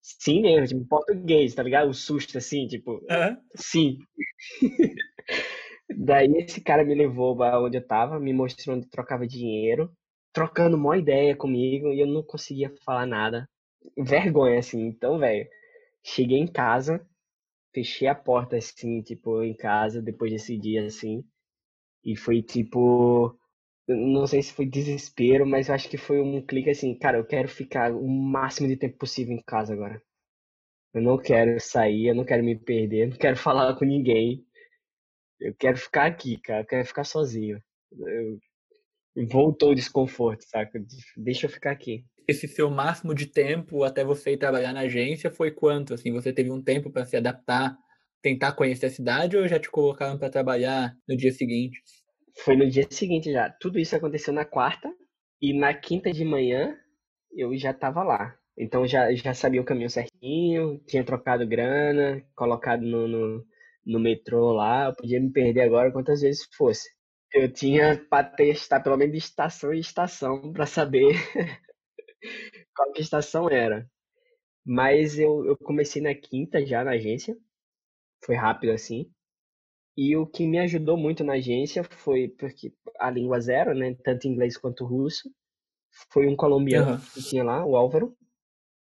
[0.00, 1.90] Sim mesmo, tipo, em português, tá ligado?
[1.90, 3.36] O susto, assim, tipo, uhum.
[3.54, 3.98] sim.
[5.96, 9.90] Daí esse cara me levou onde eu tava, me mostrou onde trocava dinheiro,
[10.32, 13.48] trocando uma ideia comigo e eu não conseguia falar nada.
[13.96, 14.80] Vergonha, assim.
[14.86, 15.48] Então, velho,
[16.04, 17.06] cheguei em casa,
[17.74, 21.24] fechei a porta, assim, tipo, em casa, depois desse dia, assim.
[22.04, 23.38] E foi tipo.
[23.88, 27.26] Não sei se foi desespero, mas eu acho que foi um clique assim, cara, eu
[27.26, 30.02] quero ficar o máximo de tempo possível em casa agora.
[30.94, 34.44] Eu não quero sair, eu não quero me perder, eu não quero falar com ninguém.
[35.40, 36.62] Eu quero ficar aqui, cara.
[36.62, 37.62] Eu quero ficar sozinho.
[37.92, 38.38] Eu...
[39.26, 40.80] Voltou o desconforto, saca?
[41.16, 42.04] Deixa eu ficar aqui.
[42.26, 45.94] Esse seu máximo de tempo até você ir trabalhar na agência foi quanto?
[45.94, 47.76] Assim, você teve um tempo para se adaptar,
[48.22, 51.82] tentar conhecer a cidade ou já te colocaram para trabalhar no dia seguinte?
[52.44, 53.50] Foi no dia seguinte já.
[53.50, 54.92] Tudo isso aconteceu na quarta
[55.40, 56.76] e na quinta de manhã
[57.36, 58.36] eu já estava lá.
[58.56, 63.46] Então já, já sabia o caminho certinho, tinha trocado grana, colocado no, no
[63.88, 66.88] no metrô lá, eu podia me perder agora quantas vezes fosse.
[67.32, 71.14] Eu tinha para testar pelo menos de estação em estação para saber
[72.76, 73.88] qual que estação era.
[74.64, 77.36] Mas eu, eu comecei na quinta já na agência.
[78.24, 79.10] Foi rápido assim.
[79.96, 84.28] E o que me ajudou muito na agência foi porque a língua zero, né, tanto
[84.28, 85.30] inglês quanto russo,
[86.12, 87.00] foi um colombiano uhum.
[87.14, 88.14] que tinha lá, o Álvaro.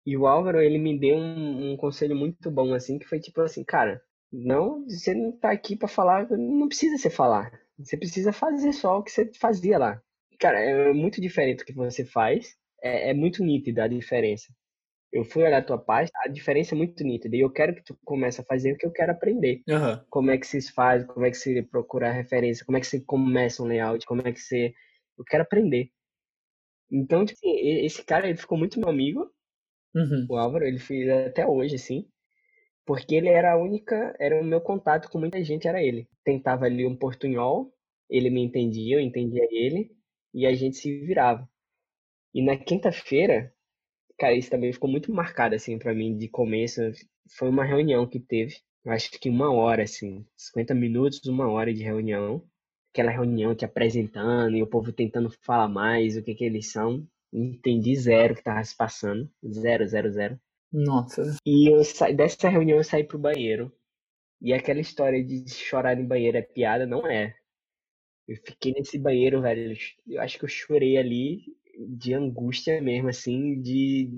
[0.05, 3.41] E o Álvaro, ele me deu um, um, conselho muito bom, assim, que foi tipo
[3.41, 4.01] assim, cara,
[4.43, 7.51] não, você não tá aqui para falar, não precisa você falar.
[7.77, 10.01] Você precisa fazer só o que você fazia lá.
[10.39, 14.53] Cara, é muito diferente do que você faz, é, é muito nítida a diferença
[15.15, 17.37] eu fui olhar a tua página, a diferença é muito nítida.
[17.37, 19.63] E eu quero que tu comece a fazer o que eu quero aprender.
[19.65, 19.97] Uhum.
[20.09, 22.99] Como é que se faz, como é que se procura referência, como é que se
[23.05, 24.75] começa um layout, como é que se...
[25.17, 25.89] Eu quero aprender.
[26.91, 29.31] Então, tipo assim, esse cara, ele ficou muito meu amigo.
[29.95, 30.27] Uhum.
[30.29, 32.05] O Álvaro, ele fez até hoje, assim.
[32.85, 36.07] Porque ele era a única, era o meu contato com muita gente, era ele.
[36.23, 37.73] Tentava ali um portunhol,
[38.09, 39.91] ele me entendia, eu entendia ele,
[40.33, 41.49] e a gente se virava.
[42.33, 43.51] E na quinta-feira,
[44.19, 46.81] Cara, isso também ficou muito marcado, assim, para mim, de começo.
[47.37, 48.55] Foi uma reunião que teve,
[48.87, 52.43] acho que uma hora, assim, 50 minutos, uma hora de reunião.
[52.93, 57.07] Aquela reunião te apresentando e o povo tentando falar mais, o que que eles são.
[57.33, 59.29] Entendi zero o que tava se passando.
[59.51, 60.39] Zero, zero, zero.
[60.71, 61.23] Nossa.
[61.45, 62.11] E eu sa...
[62.11, 63.71] dessa reunião eu saí pro banheiro.
[64.41, 67.35] E aquela história de chorar em banheiro é piada, não é.
[68.27, 69.77] Eu fiquei nesse banheiro, velho.
[70.07, 71.43] Eu acho que eu chorei ali
[71.89, 74.09] de angústia mesmo, assim, de,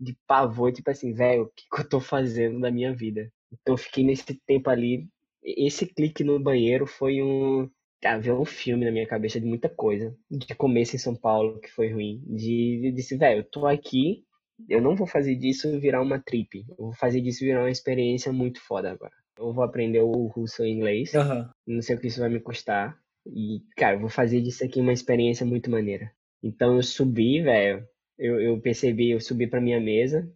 [0.00, 3.32] de pavor, tipo assim, velho, o que, que eu tô fazendo na minha vida?
[3.52, 5.08] Então eu fiquei nesse tempo ali.
[5.44, 7.70] Esse clique no banheiro foi um.
[8.04, 10.16] Havia um filme na minha cabeça de muita coisa.
[10.30, 12.22] De começo em São Paulo, que foi ruim.
[12.26, 14.24] De, de disse, velho, eu tô aqui,
[14.68, 16.64] eu não vou fazer disso virar uma trip.
[16.70, 19.12] Eu vou fazer disso virar uma experiência muito foda agora.
[19.38, 21.12] Eu vou aprender o russo e o inglês.
[21.14, 21.48] Uhum.
[21.66, 22.98] Não sei o que isso vai me custar.
[23.26, 26.12] E, cara, eu vou fazer disso aqui uma experiência muito maneira.
[26.42, 27.86] Então eu subi, velho.
[28.18, 30.30] Eu, eu percebi, eu subi pra minha mesa.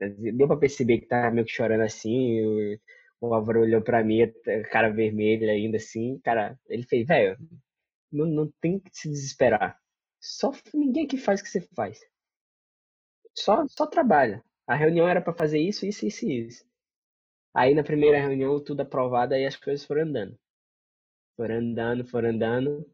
[0.00, 2.38] Deu pra perceber que tava meio que chorando assim.
[2.38, 2.78] Eu,
[3.20, 4.30] o Álvaro olhou pra mim,
[4.70, 6.20] cara vermelha ainda assim.
[6.22, 7.38] Cara, ele fez, velho,
[8.12, 9.78] não, não tem que se desesperar.
[10.20, 12.00] Só ninguém que faz o que você faz.
[13.34, 14.42] Só, só trabalha.
[14.66, 16.64] A reunião era para fazer isso, isso, isso isso.
[17.54, 20.38] Aí na primeira reunião, tudo aprovado, aí as coisas foram andando.
[21.36, 22.86] Foram andando, foram andando.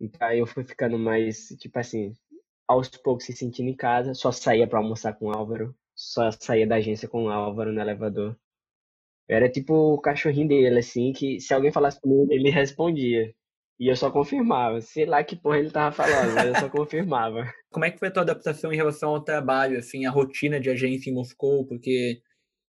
[0.00, 2.14] Então aí eu fui ficando mais, tipo assim,
[2.68, 6.66] aos poucos se sentindo em casa, só saía para almoçar com o Álvaro, só saía
[6.66, 8.36] da agência com o Álvaro no elevador.
[9.28, 13.34] Eu era tipo o cachorrinho dele, assim, que se alguém falasse comigo, ele respondia.
[13.78, 14.80] E eu só confirmava.
[14.80, 17.44] Sei lá que porra ele tava falando, mas eu só confirmava.
[17.70, 20.70] Como é que foi a tua adaptação em relação ao trabalho, assim, a rotina de
[20.70, 21.66] agência em Moscou?
[21.66, 22.20] Porque,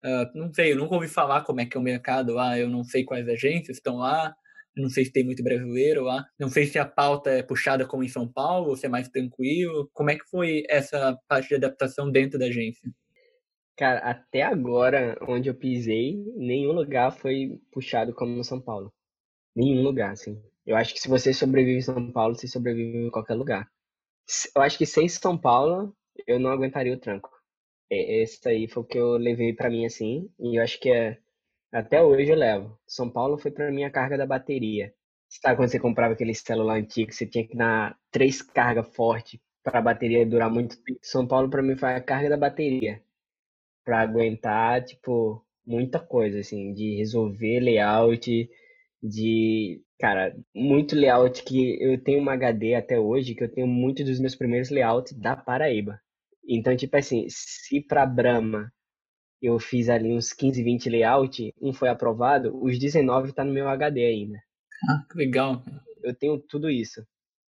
[0.05, 2.69] uh, não sei, eu nunca ouvi falar como é que é o mercado lá, eu
[2.71, 4.35] não sei quais agências estão lá.
[4.77, 6.25] Não sei se tem muito brasileiro lá.
[6.39, 9.09] Não sei se a pauta é puxada como em São Paulo, ou se é mais
[9.09, 9.91] tranquilo.
[9.95, 12.91] Como é que foi essa parte de adaptação dentro da agência?
[13.77, 18.93] Cara, até agora, onde eu pisei, nenhum lugar foi puxado como no São Paulo.
[19.55, 20.41] Nenhum lugar, assim.
[20.66, 23.70] Eu acho que se você sobrevive em São Paulo, você sobrevive em qualquer lugar.
[24.55, 27.31] Eu acho que sem São Paulo, eu não aguentaria o tranco.
[27.90, 30.31] Esse aí foi o que eu levei para mim, assim.
[30.40, 31.18] E eu acho que é
[31.72, 32.79] até hoje eu levo.
[32.87, 34.94] São Paulo foi para mim a carga da bateria.
[35.29, 39.79] Sabe quando você comprava aquele celular antigo, você tinha que dar três cargas fortes para
[39.79, 41.00] a bateria durar muito tempo?
[41.02, 43.02] São Paulo para mim foi a carga da bateria.
[43.85, 48.50] Para aguentar, tipo, muita coisa, assim, de resolver layout,
[49.02, 49.83] de.
[49.99, 54.21] Cara, muito layout que eu tenho uma HD até hoje, que eu tenho muitos dos
[54.21, 56.01] meus primeiros layouts da Paraíba.
[56.47, 58.71] Então, tipo assim, se pra Brahma
[59.41, 63.69] eu fiz ali uns 15, 20 layout, um foi aprovado, os 19 tá no meu
[63.69, 64.39] HD ainda.
[64.91, 65.65] Ah, que legal.
[66.03, 67.03] Eu tenho tudo isso.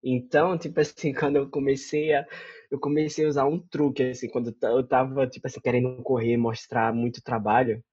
[0.03, 2.25] Então, tipo assim, quando eu comecei a
[2.71, 6.93] eu comecei a usar um truque assim, quando eu tava tipo assim querendo correr, mostrar
[6.93, 7.83] muito trabalho.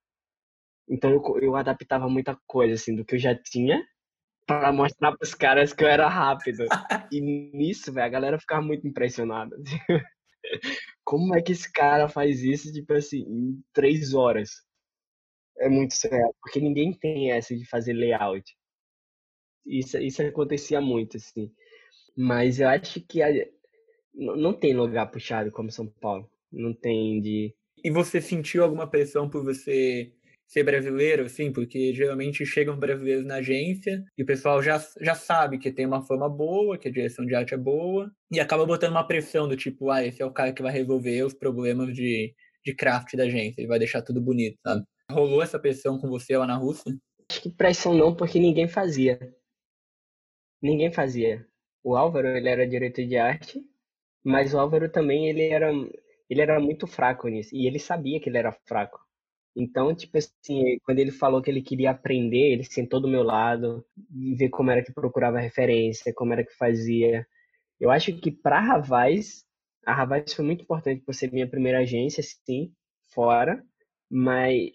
[0.89, 3.83] Então eu, eu adaptava muita coisa assim do que eu já tinha
[4.47, 6.65] para mostrar pros caras que eu era rápido.
[7.11, 9.57] e nisso, velho, a galera ficava muito impressionada.
[11.05, 14.51] Como é que esse cara faz isso, tipo assim, em três horas?
[15.59, 18.57] É muito sério, porque ninguém tem essa de fazer layout.
[19.65, 21.51] Isso, isso acontecia muito, assim.
[22.17, 23.29] Mas eu acho que a,
[24.15, 26.31] não tem lugar puxado como São Paulo.
[26.51, 27.55] Não tem de.
[27.85, 30.13] E você sentiu alguma pressão por você
[30.47, 35.59] ser brasileiro, assim, porque geralmente chegam brasileiros na agência e o pessoal já, já sabe
[35.59, 38.92] que tem uma fama boa, que a direção de arte é boa, e acaba botando
[38.92, 42.33] uma pressão do tipo, ah, esse é o cara que vai resolver os problemas de,
[42.65, 44.85] de craft da agência, ele vai deixar tudo bonito, sabe?
[45.11, 46.97] Rolou essa pressão com você lá na Rússia?
[47.31, 49.19] Acho que pressão não, porque ninguém fazia.
[50.63, 51.44] Ninguém fazia.
[51.83, 53.61] O Álvaro, ele era diretor de arte,
[54.25, 55.71] mas o Álvaro também, ele era,
[56.31, 59.06] ele era muito fraco nisso, e ele sabia que ele era fraco.
[59.57, 63.85] Então, tipo assim, quando ele falou que ele queria aprender, ele sentou do meu lado
[64.15, 67.27] e ver como era que procurava referência, como era que fazia.
[67.81, 69.44] Eu acho que para Ravaz,
[69.87, 72.73] a Ravaz foi muito importante por ser minha primeira agência, sim,
[73.15, 73.63] fora,
[74.11, 74.71] mas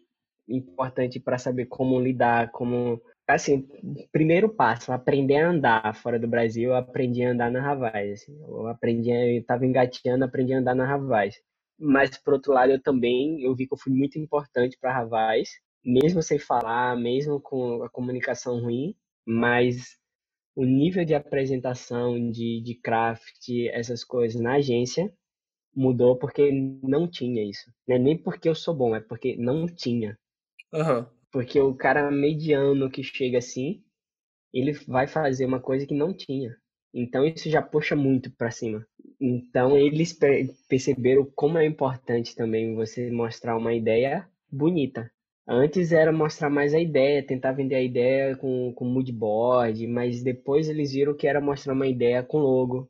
[0.49, 3.67] importante para saber como lidar, como assim,
[4.11, 8.23] primeiro passo, aprender a andar fora do Brasil, eu aprendi a andar na Ravaz.
[8.23, 11.35] Assim, eu aprendi, eu estava engateando, aprendi a andar na Ravaz.
[11.81, 15.49] Mas por outro lado, eu também eu vi que eu fui muito importante para Ravaz,
[15.83, 19.97] mesmo sem falar, mesmo com a comunicação ruim, mas
[20.55, 25.11] o nível de apresentação, de, de craft, essas coisas na agência
[25.75, 27.71] mudou porque não tinha isso.
[27.87, 30.17] Não é nem porque eu sou bom, é porque não tinha.
[30.73, 31.05] Uhum.
[31.31, 33.83] Porque o cara mediano que chega assim,
[34.53, 36.55] ele vai fazer uma coisa que não tinha.
[36.93, 38.85] Então isso já puxa muito para cima.
[39.19, 40.17] Então eles
[40.67, 45.11] perceberam como é importante também você mostrar uma ideia bonita.
[45.47, 50.69] Antes era mostrar mais a ideia, tentar vender a ideia com, com moodboard, mas depois
[50.69, 52.89] eles viram que era mostrar uma ideia com logo,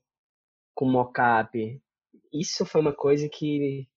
[0.75, 1.81] com mockup.
[2.33, 3.87] Isso foi uma coisa que,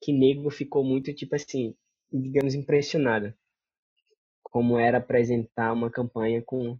[0.00, 1.74] que nego ficou muito, tipo assim,
[2.12, 3.34] digamos, impressionado
[4.52, 6.78] como era apresentar uma campanha com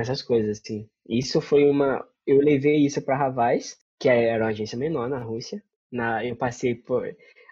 [0.00, 0.88] essas coisas, assim.
[1.08, 2.06] Isso foi uma...
[2.26, 5.62] Eu levei isso para Ravaz, que era uma agência menor na Rússia.
[5.90, 7.06] Na, eu passei por...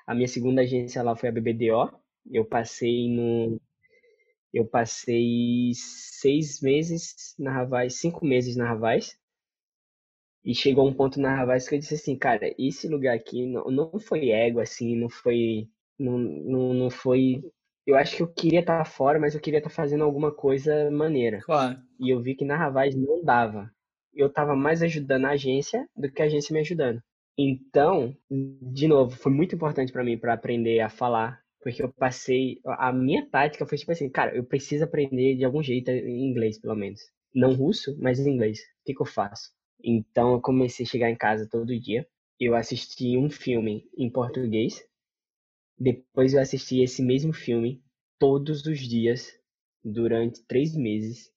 [0.07, 1.91] A minha segunda agência lá foi a BBDO.
[2.31, 3.61] Eu passei no...
[4.53, 9.19] Eu passei seis meses na Ravaz, cinco meses na Ravaz.
[10.45, 13.65] E chegou um ponto na Ravaz que eu disse assim, cara, esse lugar aqui não,
[13.65, 15.69] não foi ego, assim, não foi...
[15.99, 17.43] Não, não, não foi
[17.87, 20.33] eu acho que eu queria estar tá fora, mas eu queria estar tá fazendo alguma
[20.33, 21.41] coisa maneira.
[21.43, 21.79] Claro.
[22.01, 23.71] E eu vi que na Ravaz não dava.
[24.13, 27.03] Eu estava mais ajudando a agência do que a agência me ajudando.
[27.37, 32.61] Então, de novo, foi muito importante para mim para aprender a falar, porque eu passei
[32.65, 36.61] a minha tática foi tipo assim, cara, eu preciso aprender de algum jeito em inglês,
[36.61, 37.01] pelo menos.
[37.35, 38.61] Não russo, mas em inglês.
[38.61, 39.51] O que, que eu faço?
[39.83, 42.07] Então, eu comecei a chegar em casa todo dia.
[42.39, 44.81] Eu assisti um filme em português
[45.79, 47.83] depois eu assisti esse mesmo filme
[48.19, 49.33] todos os dias
[49.83, 51.33] durante três meses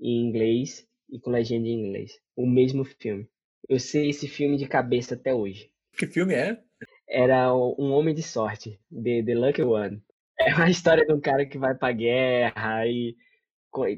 [0.00, 2.12] em inglês e com legenda em inglês.
[2.36, 3.28] O mesmo filme.
[3.68, 5.70] Eu sei esse filme de cabeça até hoje.
[5.96, 6.62] Que filme é?
[7.08, 10.02] Era Um Homem de Sorte, The, The Lucky One.
[10.38, 13.16] É uma história de um cara que vai pra guerra e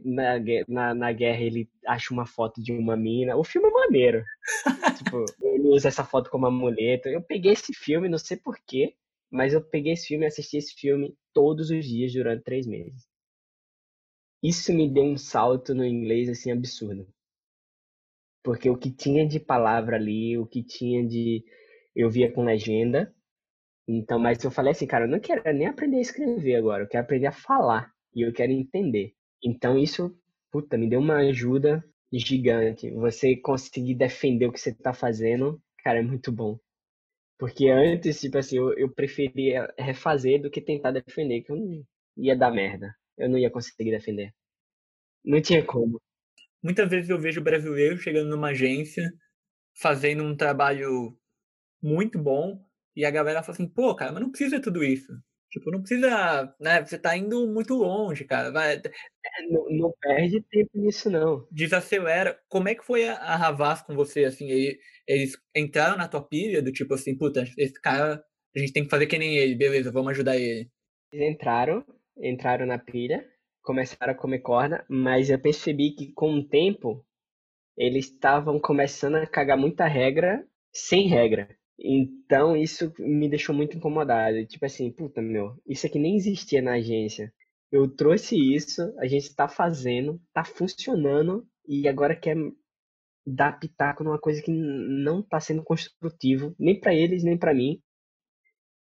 [0.04, 3.36] na, na, na guerra ele acha uma foto de uma mina.
[3.36, 4.24] O filme é maneiro.
[4.98, 7.08] tipo, ele usa essa foto como amuleto.
[7.08, 8.94] Eu peguei esse filme, não sei porquê.
[9.32, 13.08] Mas eu peguei esse filme e assisti esse filme todos os dias durante três meses.
[14.42, 17.08] Isso me deu um salto no inglês assim absurdo.
[18.42, 21.44] Porque o que tinha de palavra ali, o que tinha de.
[21.94, 23.14] Eu via com legenda.
[23.88, 26.88] Então, mas eu falei assim, cara, eu não quero nem aprender a escrever agora, eu
[26.88, 27.92] quero aprender a falar.
[28.14, 29.14] E eu quero entender.
[29.42, 30.14] Então, isso,
[30.50, 32.90] puta, me deu uma ajuda gigante.
[32.90, 36.58] Você conseguir defender o que você está fazendo, cara, é muito bom.
[37.38, 41.84] Porque antes, tipo assim, eu, eu preferia refazer do que tentar defender, que eu não
[42.16, 42.94] ia dar merda.
[43.18, 44.32] Eu não ia conseguir defender.
[45.24, 46.00] Não tinha como.
[46.62, 49.12] Muitas vezes eu vejo brasileiro chegando numa agência,
[49.80, 51.16] fazendo um trabalho
[51.82, 52.64] muito bom,
[52.96, 55.12] e a galera fala assim, pô, cara, mas não precisa tudo isso.
[55.52, 56.82] Tipo, não precisa, né?
[56.82, 58.50] Você tá indo muito longe, cara.
[58.50, 58.76] Vai...
[58.76, 61.46] É, não, não, perde tempo nisso, não.
[61.50, 62.40] Desacelera.
[62.48, 64.48] Como é que foi a, a Havas com você, assim?
[65.06, 68.24] Eles entraram na tua pilha do tipo assim, puta, esse cara,
[68.56, 70.70] a gente tem que fazer que nem ele, beleza, vamos ajudar ele.
[71.12, 71.84] Eles entraram,
[72.16, 73.22] entraram na pilha,
[73.62, 77.04] começaram a comer corda, mas eu percebi que com o tempo
[77.76, 81.48] eles estavam começando a cagar muita regra sem regra.
[81.82, 84.46] Então isso me deixou muito incomodado.
[84.46, 87.32] Tipo assim, puta meu, isso aqui nem existia na agência.
[87.70, 92.36] Eu trouxe isso, a gente está fazendo, está funcionando e agora quer
[93.26, 97.80] dar pitaco numa coisa que não está sendo construtivo, nem para eles, nem para mim.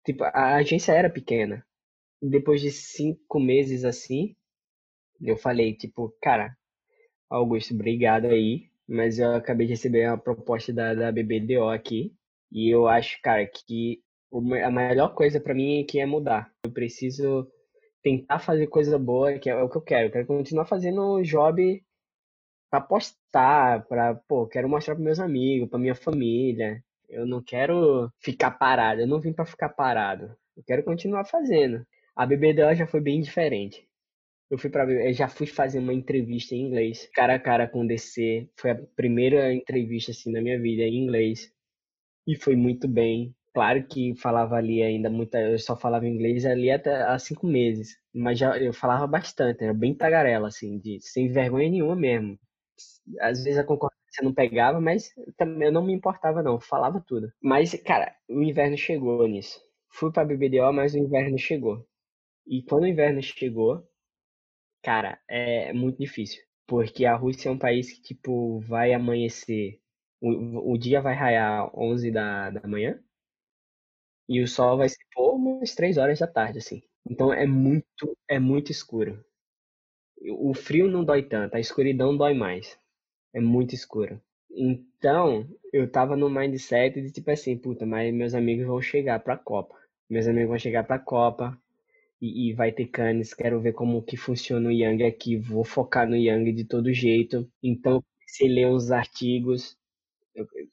[0.06, 1.66] Tipo, a agência era pequena.
[2.22, 4.36] Depois de cinco meses assim,
[5.22, 6.56] eu falei, tipo, cara,
[7.30, 12.14] Augusto, obrigado aí, mas eu acabei de receber uma proposta da, da BBDO aqui,
[12.52, 14.02] e eu acho, cara, que
[14.64, 16.52] a melhor coisa para mim é que é mudar.
[16.64, 17.48] Eu preciso
[18.04, 20.08] tentar fazer coisa boa, que é o que eu quero.
[20.08, 21.84] Eu quero continuar fazendo job
[22.70, 26.84] para postar, para, pô, quero mostrar para meus amigos, para minha família.
[27.08, 30.36] Eu não quero ficar parado, eu não vim para ficar parado.
[30.56, 31.86] Eu quero continuar fazendo.
[32.16, 33.88] A BBDO já foi bem diferente.
[34.50, 37.88] Eu fui para já fui fazer uma entrevista em inglês, cara a cara com o
[37.88, 38.50] DC.
[38.58, 41.52] Foi a primeira entrevista assim na minha vida em inglês.
[42.32, 43.36] E foi muito bem.
[43.54, 47.98] Claro que falava ali ainda muita, eu só falava inglês ali até há cinco meses,
[48.14, 52.40] mas já eu falava bastante, era bem tagarela, assim, de sem vergonha nenhuma mesmo.
[53.22, 57.32] Às vezes a concordância não pegava, mas também eu não me importava não, falava tudo.
[57.42, 59.60] Mas, cara, o inverno chegou nisso.
[59.90, 61.86] Fui pra BBDO, mas o inverno chegou.
[62.48, 63.84] E quando o inverno chegou,
[64.84, 66.42] cara, é muito difícil.
[66.68, 69.80] Porque a Rússia é um país que, tipo, vai amanhecer.
[70.22, 73.00] O, o dia vai raiar 11 da, da manhã.
[74.30, 76.82] E o sol vai se pôr umas 3 horas da tarde, assim.
[77.10, 79.24] Então é muito, é muito escuro.
[80.38, 82.78] O frio não dói tanto, a escuridão dói mais.
[83.34, 84.22] É muito escuro.
[84.52, 89.38] Então, eu tava no mindset de tipo assim, puta, mas meus amigos vão chegar pra
[89.38, 89.76] Copa.
[90.10, 91.58] Meus amigos vão chegar pra Copa
[92.22, 93.34] e, e vai ter canes.
[93.34, 95.38] Quero ver como que funciona o Yang aqui.
[95.38, 97.50] Vou focar no Yang de todo jeito.
[97.64, 99.78] Então, se ler uns artigos,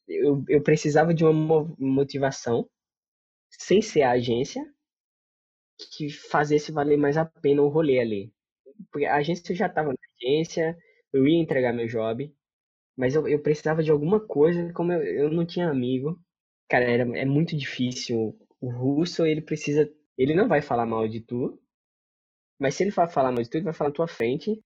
[0.08, 2.68] eu, eu, precisava de uma motivação
[3.50, 4.64] sem ser a agência,
[5.96, 8.32] que fazesse valer mais a pena o rolê ali.
[8.90, 10.76] Porque a agência já estava na agência,
[11.12, 12.34] eu ia entregar meu job,
[12.96, 16.20] mas eu, eu precisava de alguma coisa, como eu, eu não tinha amigo.
[16.68, 18.36] Cara, era, é muito difícil.
[18.60, 19.90] O russo, ele precisa.
[20.18, 21.60] Ele não vai falar mal de tu,
[22.58, 24.62] mas se ele for falar mal de tu, ele vai falar na tua frente.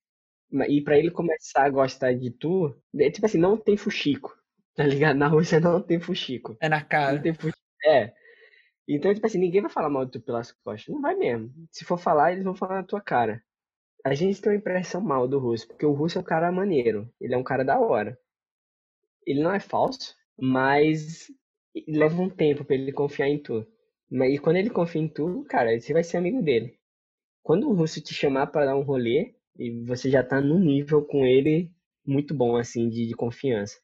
[0.69, 4.37] E para ele começar a gostar de tu, é tipo assim, não tem fuxico.
[4.81, 5.19] Tá ligado?
[5.19, 6.57] Na Rússia não tem fuxico.
[6.59, 7.17] É na cara.
[7.17, 7.59] Não tem fuxico.
[7.85, 8.15] É.
[8.89, 10.89] Então, tipo assim, ninguém vai falar mal de tu pelas costas.
[10.89, 11.53] Não vai mesmo.
[11.71, 13.45] Se for falar, eles vão falar na tua cara.
[14.03, 17.13] A gente tem uma impressão mal do russo, porque o russo é um cara maneiro.
[17.21, 18.19] Ele é um cara da hora.
[19.27, 21.31] Ele não é falso, mas
[21.87, 23.67] leva um tempo para ele confiar em tu.
[24.11, 26.79] E quando ele confia em tu, cara, você vai ser amigo dele.
[27.43, 31.05] Quando o russo te chamar para dar um rolê, e você já tá num nível
[31.05, 31.71] com ele
[32.03, 33.79] muito bom, assim, de, de confiança.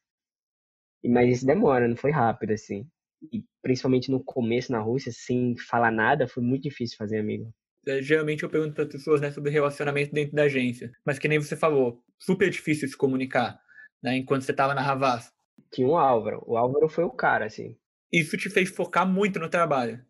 [1.03, 2.87] Mas isso demora, não foi rápido, assim
[3.31, 7.53] e principalmente no começo na Rússia, sem falar nada, foi muito difícil fazer amigo.
[7.85, 11.27] É, geralmente eu pergunto para as pessoas né, sobre relacionamento dentro da agência, mas que
[11.27, 13.59] nem você falou, super difícil se comunicar,
[14.03, 15.31] né, enquanto você estava na Havas.
[15.71, 17.75] Tinha o Álvaro, o Álvaro foi o cara, assim.
[18.11, 20.05] Isso te fez focar muito no trabalho.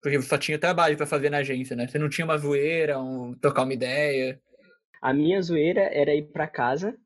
[0.00, 1.86] Porque você só tinha trabalho para fazer na agência, né?
[1.86, 4.40] Você não tinha uma zoeira, um, trocar uma ideia.
[5.00, 6.96] A minha zoeira era ir para casa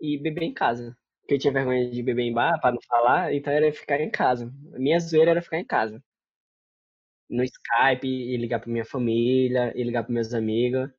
[0.00, 0.96] e beber em casa
[1.30, 4.10] que eu tinha vergonha de beber em bar pra não falar, então era ficar em
[4.10, 4.52] casa.
[4.72, 6.02] Minha zoeira era ficar em casa.
[7.28, 10.90] No Skype, e ligar pra minha família, e ligar pros meus amigos.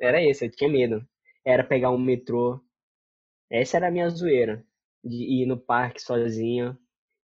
[0.00, 1.04] Era isso, eu tinha medo.
[1.44, 2.60] Era pegar um metrô.
[3.50, 4.64] Essa era a minha zoeira.
[5.02, 6.78] De ir no parque sozinho.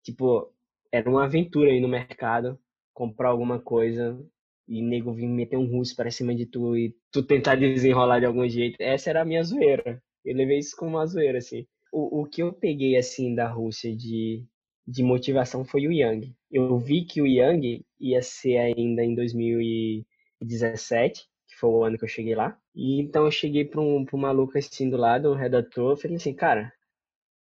[0.05, 0.53] Tipo,
[0.93, 2.61] era uma aventura ir no mercado,
[2.93, 4.23] comprar alguma coisa,
[4.69, 8.27] e nego vir meter um russo para cima de tu e tu tentar desenrolar de
[8.27, 8.77] algum jeito.
[8.81, 10.03] Essa era a minha zoeira.
[10.25, 13.95] Eu levei isso como uma zoeira, assim o, o que eu peguei assim da Rússia
[13.95, 14.45] de,
[14.87, 16.35] de motivação foi o Yang.
[16.51, 22.05] Eu vi que o Yang ia ser ainda em 2017, que foi o ano que
[22.05, 22.59] eu cheguei lá.
[22.75, 26.35] E então eu cheguei para um, um maluco assim do lado, um redator, falei assim,
[26.35, 26.73] cara,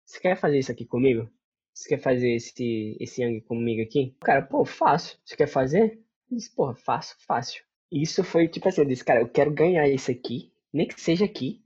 [0.04, 1.28] você quer fazer isso aqui comigo?
[1.72, 4.14] Você quer fazer esse, esse Yang comigo aqui?
[4.20, 5.18] Cara, pô, faço.
[5.24, 6.00] Você quer fazer?
[6.30, 7.62] Eu disse, porra, faço, fácil.
[7.90, 11.24] Isso foi tipo assim, eu disse, cara, eu quero ganhar isso aqui, nem que seja
[11.24, 11.62] aqui,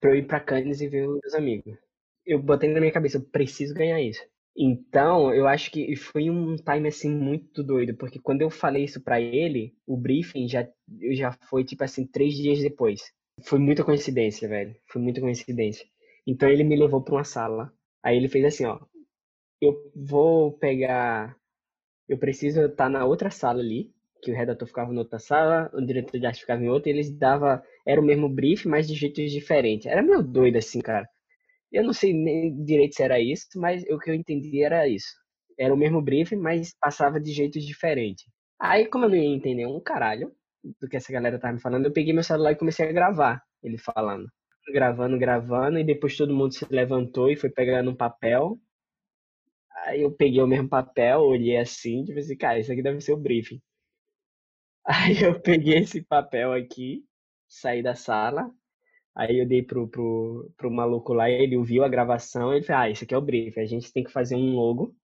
[0.00, 1.87] pra eu ir pra Cannes e ver os meus amigos
[2.28, 4.22] eu botei na minha cabeça, eu preciso ganhar isso.
[4.56, 9.00] Então, eu acho que foi um time assim muito doido, porque quando eu falei isso
[9.00, 10.68] para ele, o briefing já,
[11.12, 13.00] já foi tipo assim, três dias depois.
[13.44, 14.74] Foi muita coincidência, velho.
[14.86, 15.86] Foi muita coincidência.
[16.26, 17.72] Então ele me levou para uma sala.
[18.02, 18.80] Aí ele fez assim, ó.
[19.60, 21.36] Eu vou pegar.
[22.08, 25.70] Eu preciso estar tá na outra sala ali, que o redator ficava na outra sala,
[25.72, 27.62] o diretor de arte ficava em outra, e eles dava.
[27.86, 29.86] Era o mesmo briefing, mas de jeitos diferentes.
[29.86, 31.08] Era meio doido assim, cara.
[31.72, 35.08] Eu não sei nem direito se era isso, mas o que eu entendi era isso.
[35.58, 38.24] Era o mesmo briefing, mas passava de jeitos diferentes.
[38.60, 40.32] Aí, como eu não ia entender um caralho
[40.80, 43.42] do que essa galera tava me falando, eu peguei meu celular e comecei a gravar
[43.62, 44.26] ele falando.
[44.72, 48.58] Gravando, gravando, e depois todo mundo se levantou e foi pegando um papel.
[49.86, 53.12] Aí eu peguei o mesmo papel, olhei assim, tipo assim, cara, isso aqui deve ser
[53.12, 53.60] o briefing.
[54.86, 57.04] Aí eu peguei esse papel aqui,
[57.46, 58.50] saí da sala,
[59.18, 62.90] Aí eu dei pro, pro, pro maluco lá, ele ouviu a gravação, ele falou, ah,
[62.90, 64.94] isso aqui é o brief, a gente tem que fazer um logo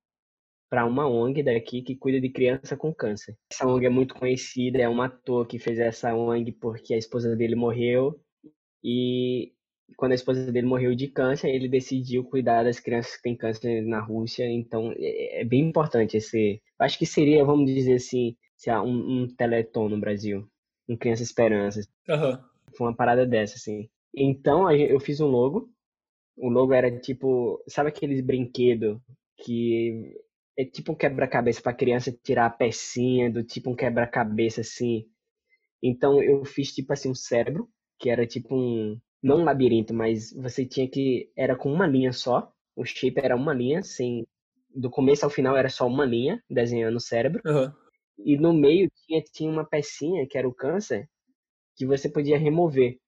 [0.71, 3.37] para uma ONG daqui que cuida de criança com câncer.
[3.51, 7.35] Essa ONG é muito conhecida, é um ator que fez essa ONG porque a esposa
[7.35, 8.21] dele morreu
[8.85, 9.53] e
[9.97, 13.83] quando a esposa dele morreu de câncer, ele decidiu cuidar das crianças que têm câncer
[13.83, 16.63] na Rússia, então é, é bem importante esse...
[16.79, 18.37] Acho que seria, vamos dizer assim,
[18.69, 20.49] um, um teleton no Brasil,
[20.89, 21.81] um Criança Esperança.
[22.09, 22.39] Uhum.
[22.77, 23.89] Foi uma parada dessa, assim.
[24.17, 25.71] Então eu fiz um logo.
[26.37, 28.99] O logo era tipo, sabe aqueles brinquedos
[29.37, 30.17] que
[30.57, 35.07] é tipo um quebra-cabeça para criança tirar a pecinha, do tipo um quebra-cabeça assim.
[35.83, 40.33] Então eu fiz tipo assim um cérebro, que era tipo um não um labirinto, mas
[40.33, 42.53] você tinha que era com uma linha só.
[42.77, 44.27] O shape era uma linha, sem
[44.75, 47.41] do começo ao final era só uma linha desenhando o cérebro.
[47.47, 47.73] Uhum.
[48.19, 51.09] E no meio tinha, tinha uma pecinha que era o câncer
[51.77, 52.99] que você podia remover.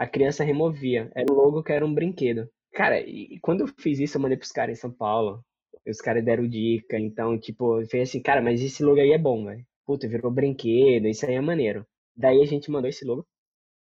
[0.00, 1.12] A criança removia.
[1.14, 2.48] Era um logo que era um brinquedo.
[2.72, 5.44] Cara, e quando eu fiz isso, eu mandei pros caras em São Paulo.
[5.86, 6.98] Os caras deram dica.
[6.98, 9.62] Então, tipo, falei assim, cara, mas esse logo aí é bom, velho.
[9.84, 11.86] Puta, virou brinquedo, isso aí é maneiro.
[12.16, 13.26] Daí a gente mandou esse logo.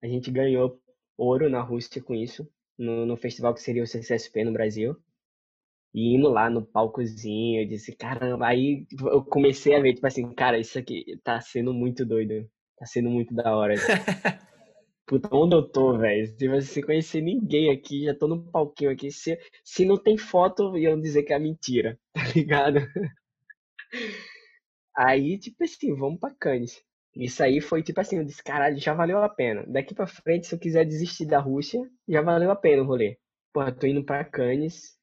[0.03, 0.77] A gente ganhou
[1.17, 2.45] ouro na Rússia com isso,
[2.77, 4.97] no, no festival que seria o CCSP no Brasil.
[5.93, 10.29] E indo lá no palcozinho, eu disse, caramba, aí eu comecei a ver, tipo assim,
[10.33, 12.49] cara, isso aqui tá sendo muito doido.
[12.77, 13.75] Tá sendo muito da hora.
[15.11, 16.25] Puta, onde eu tô, velho?
[16.25, 19.11] Se você conhecer ninguém aqui, já tô no palquinho aqui.
[19.11, 22.79] Se, se não tem foto, iam dizer que é mentira, tá ligado?
[24.95, 26.81] Aí, tipo assim, vamos pra Cannes.
[27.15, 29.65] Isso aí foi tipo assim, eu disse, caralho, já valeu a pena.
[29.67, 33.17] Daqui pra frente, se eu quiser desistir da Rússia, já valeu a pena o rolê.
[33.53, 34.97] Porra, tô indo pra Cannes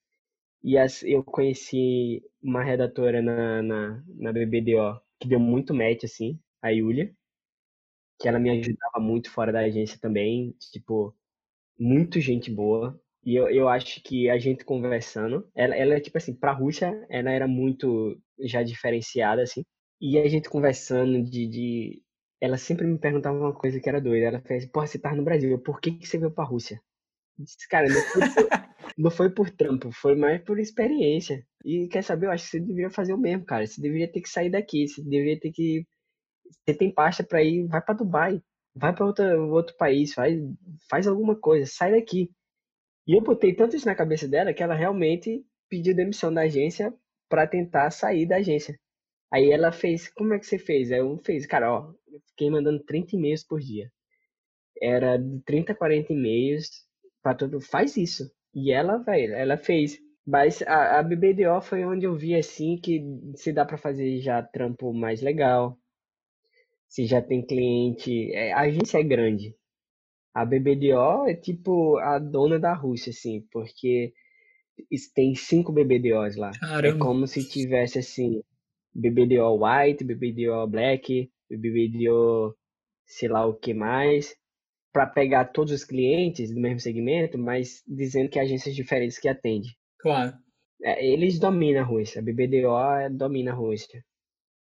[0.64, 6.38] e as, eu conheci uma redatora na, na, na BBDO que deu muito match, assim,
[6.62, 7.14] a Yulia,
[8.18, 11.14] que ela me ajudava muito fora da agência também, tipo,
[11.78, 13.00] muito gente boa.
[13.24, 17.30] E eu, eu acho que a gente conversando, ela, ela tipo assim, pra Rússia, ela
[17.30, 19.64] era muito já diferenciada, assim.
[20.00, 22.02] E a gente conversando de, de...
[22.40, 24.26] Ela sempre me perguntava uma coisa que era doida.
[24.26, 26.80] Ela fez, porra, você tá no Brasil, por que, que você veio pra Rússia?
[27.38, 31.46] Eu disse, cara, não foi, por, não foi por trampo, foi mais por experiência.
[31.64, 33.66] E quer saber, eu acho que você deveria fazer o mesmo, cara.
[33.66, 35.86] Você deveria ter que sair daqui, você deveria ter que.
[36.50, 38.42] Você tem pasta pra ir, vai pra Dubai,
[38.74, 40.38] vai pra outro, país, faz,
[40.88, 42.30] faz alguma coisa, sai daqui.
[43.06, 46.92] E eu botei tanto isso na cabeça dela que ela realmente pediu demissão da agência
[47.28, 48.78] para tentar sair da agência.
[49.32, 50.90] Aí ela fez, como é que você fez?
[50.90, 53.90] Eu fiz, cara, ó, eu fiquei mandando 30 e-mails por dia.
[54.80, 56.68] Era de 30 a 40 e-mails
[57.22, 58.30] para todo, faz isso.
[58.54, 59.98] E ela, velho, ela fez.
[60.26, 63.02] Mas a, a BBDO foi onde eu vi assim que
[63.36, 65.78] se dá para fazer já trampo mais legal.
[66.88, 69.54] Se já tem cliente, é, a agência é grande.
[70.34, 74.12] A BBDO é tipo a dona da Rússia, assim, porque
[75.14, 76.50] tem cinco BBDOs lá.
[76.50, 76.96] É Caramba.
[76.96, 78.42] É como se tivesse assim
[78.94, 82.56] BBDO White, BBDO Black, BBDO
[83.06, 84.36] sei lá o que mais,
[84.92, 89.76] para pegar todos os clientes do mesmo segmento, mas dizendo que agências diferentes que atende.
[89.98, 90.36] Claro.
[90.82, 94.04] É, eles dominam a Rússia, a BBDO domina a Rússia.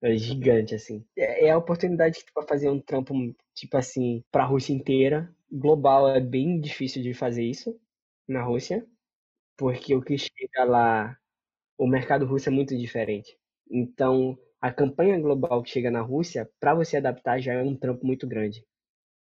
[0.02, 1.04] É gigante, assim.
[1.16, 3.14] É, é a oportunidade para fazer um trampo,
[3.54, 5.32] tipo assim, para a Rússia inteira.
[5.50, 7.78] Global é bem difícil de fazer isso
[8.26, 8.84] na Rússia,
[9.56, 11.16] porque o que chega lá,
[11.78, 13.38] o mercado russo é muito diferente.
[13.70, 18.06] Então, a campanha global que chega na Rússia, para você adaptar já é um trampo
[18.06, 18.64] muito grande.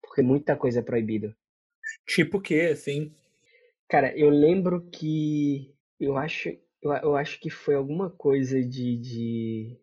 [0.02, 1.36] Porque muita coisa é proibida.
[2.06, 3.14] Tipo o quê, assim?
[3.88, 5.74] Cara, eu lembro que.
[5.98, 6.48] Eu acho,
[6.82, 9.79] eu, eu acho que foi alguma coisa de, de,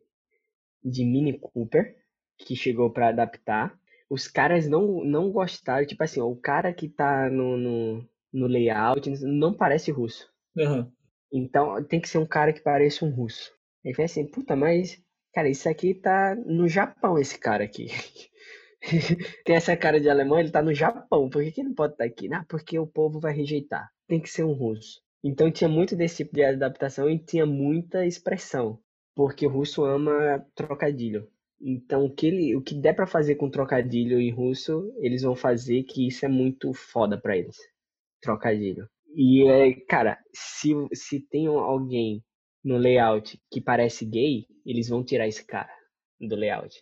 [0.84, 1.96] de Mini Cooper
[2.38, 3.78] que chegou para adaptar.
[4.10, 5.86] Os caras não, não gostaram.
[5.86, 10.30] Tipo assim, o cara que tá no, no, no layout não parece russo.
[10.56, 10.90] Uhum.
[11.32, 13.52] Então tem que ser um cara que pareça um russo.
[13.86, 15.02] Aí foi assim, puta, mas,
[15.34, 17.88] cara, isso aqui tá no Japão, esse cara aqui.
[19.44, 21.30] Tem essa cara de alemão, ele tá no Japão.
[21.30, 22.32] Por que, que não pode estar tá aqui?
[22.34, 23.90] Ah, porque o povo vai rejeitar.
[24.08, 25.02] Tem que ser um russo.
[25.24, 28.80] Então tinha muito desse tipo de adaptação e tinha muita expressão.
[29.18, 31.28] Porque o russo ama trocadilho.
[31.60, 35.36] Então o que, ele, o que der para fazer com trocadilho em russo, eles vão
[35.36, 37.58] fazer que isso é muito foda para eles.
[38.22, 38.88] Trocadilho.
[39.16, 42.24] E, é, cara, se, se tem alguém
[42.64, 45.74] no layout que parece gay, eles vão tirar esse cara
[46.22, 46.80] do layout.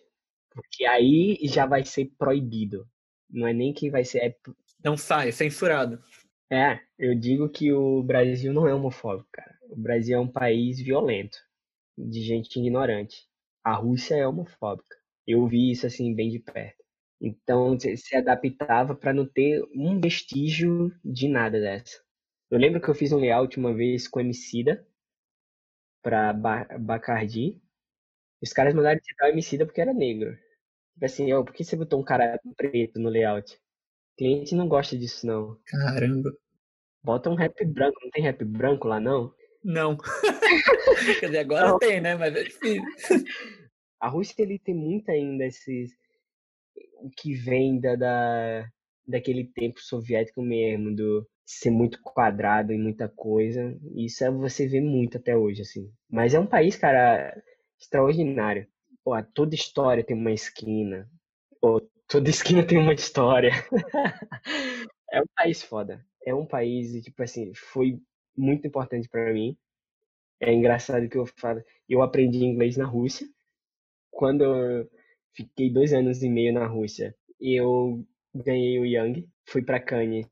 [0.50, 2.86] Porque aí já vai ser proibido.
[3.30, 4.18] Não é nem que vai ser.
[4.18, 4.36] É...
[4.84, 5.98] Não sai, é censurado.
[6.52, 9.56] É, eu digo que o Brasil não é homofóbico, cara.
[9.70, 11.38] O Brasil é um país violento,
[11.96, 13.26] de gente ignorante.
[13.64, 14.96] A Rússia é homofóbica.
[15.26, 16.84] Eu vi isso assim bem de perto.
[17.20, 22.00] Então se adaptava para não ter um vestígio de nada dessa.
[22.50, 24.86] Eu lembro que eu fiz um layout uma vez com Emicida,
[26.06, 27.60] pra Bacardi.
[28.40, 30.36] Os caras mandaram tirar o Emicida porque era negro.
[30.94, 33.54] Tipo assim, oh, por que você botou um cara preto no layout?
[33.54, 35.58] O cliente não gosta disso, não.
[35.66, 36.30] Caramba.
[37.02, 39.34] Bota um rap branco, não tem rap branco lá, não?
[39.62, 39.96] Não.
[41.20, 41.78] Quer dizer, agora não.
[41.78, 42.14] tem, né?
[42.14, 42.82] Mas é difícil.
[44.00, 45.90] A Rússia, ele tem muito ainda esses...
[46.98, 48.68] O que vem da, da,
[49.06, 53.78] daquele tempo soviético mesmo, do ser muito quadrado e muita coisa.
[53.94, 55.90] Isso é você vê muito até hoje, assim.
[56.10, 57.40] Mas é um país, cara,
[57.80, 58.66] extraordinário.
[59.04, 61.08] Pô, toda história tem uma esquina.
[61.60, 63.52] Pô, toda esquina tem uma história.
[65.12, 66.04] é um país foda.
[66.24, 68.00] É um país, tipo assim, foi
[68.36, 69.56] muito importante para mim.
[70.40, 73.26] É engraçado que eu falo, eu aprendi inglês na Rússia.
[74.10, 74.90] Quando eu
[75.34, 80.26] fiquei dois anos e meio na Rússia, eu ganhei o Young, fui para Cannes,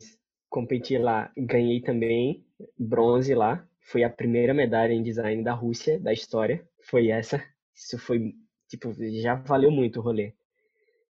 [0.49, 2.45] competi lá, ganhei também
[2.79, 3.67] bronze lá.
[3.81, 6.67] Foi a primeira medalha em design da Rússia, da história.
[6.83, 7.43] Foi essa.
[7.75, 8.35] Isso foi,
[8.69, 10.33] tipo, já valeu muito o rolê.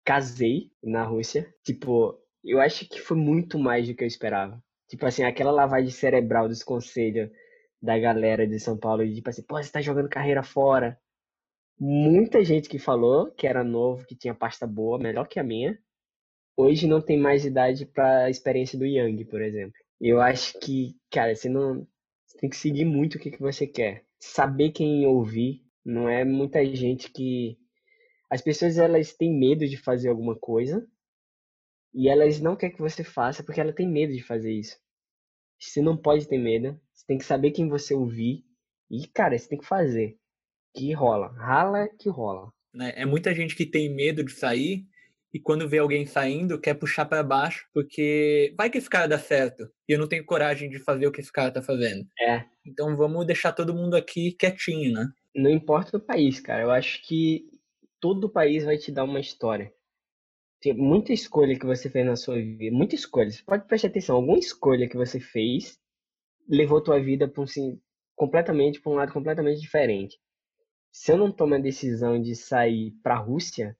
[0.03, 1.53] Casei na Rússia.
[1.63, 4.63] Tipo, eu acho que foi muito mais do que eu esperava.
[4.95, 7.29] Tipo assim, aquela lavagem cerebral dos conselhos
[7.81, 10.97] da galera de São Paulo, de tipo assim, pô, você tá jogando carreira fora.
[11.77, 15.77] Muita gente que falou que era novo, que tinha pasta boa, melhor que a minha,
[16.55, 19.75] hoje não tem mais idade para a experiência do Young, por exemplo.
[19.99, 21.85] Eu acho que, cara, você não
[22.25, 24.05] você tem que seguir muito o que, que você quer.
[24.17, 27.57] Saber quem ouvir, não é muita gente que
[28.29, 30.87] as pessoas elas têm medo de fazer alguma coisa
[31.93, 34.84] e elas não querem que você faça porque ela tem medo de fazer isso.
[35.59, 38.43] Você não pode ter medo, você tem que saber quem você ouvir
[38.89, 40.17] e, cara, você tem que fazer.
[40.75, 41.29] Que rola.
[41.37, 42.51] Rala que rola.
[42.73, 44.85] Né, é muita gente que tem medo de sair
[45.35, 49.19] e quando vê alguém saindo, quer puxar para baixo, porque vai que esse cara dá
[49.19, 49.69] certo.
[49.85, 52.07] E eu não tenho coragem de fazer o que esse cara tá fazendo.
[52.21, 52.45] É.
[52.65, 55.09] Então vamos deixar todo mundo aqui quietinho, né?
[55.35, 56.63] Não importa o país, cara.
[56.63, 57.49] Eu acho que
[57.99, 59.73] todo país vai te dar uma história.
[60.73, 63.31] Muita escolha que você fez na sua vida, muita escolha.
[63.31, 65.79] Você pode prestar atenção, alguma escolha que você fez
[66.47, 67.81] levou tua vida para um assim,
[68.15, 70.19] completamente para um lado completamente diferente.
[70.91, 73.77] Se eu não tomo a decisão de sair para a Rússia,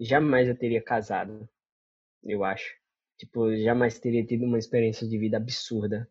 [0.00, 1.48] jamais eu teria casado,
[2.24, 2.74] eu acho.
[3.18, 6.08] Tipo, jamais teria tido uma experiência de vida absurda.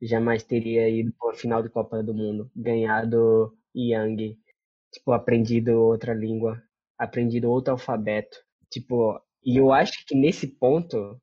[0.00, 4.38] Jamais teria ido para final de Copa do Mundo, ganhado Yang,
[4.92, 6.62] tipo, aprendido outra língua,
[6.96, 8.38] aprendido outro alfabeto.
[8.70, 11.20] Tipo, e eu acho que nesse ponto,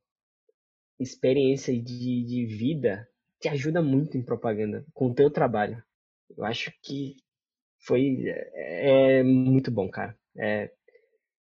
[0.98, 3.08] experiência de, de vida
[3.40, 5.82] te ajuda muito em propaganda, com o teu trabalho.
[6.36, 7.16] Eu acho que
[7.78, 10.16] foi é, é muito bom, cara.
[10.36, 10.70] É,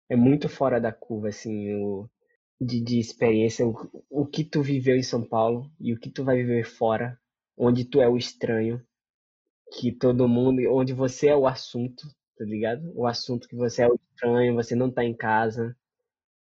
[0.08, 2.08] é muito fora da curva, assim, o,
[2.60, 3.74] de, de experiência, o,
[4.10, 7.18] o que tu viveu em São Paulo e o que tu vai viver fora,
[7.56, 8.84] onde tu é o estranho,
[9.72, 12.92] que todo mundo, onde você é o assunto, tá ligado?
[12.94, 15.76] O assunto que você é o estranho, você não tá em casa,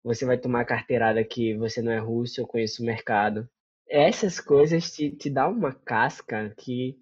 [0.04, 3.48] você vai tomar carteirada que você não é russo, eu conheço o mercado.
[3.88, 6.96] Essas coisas te, te dá uma casca que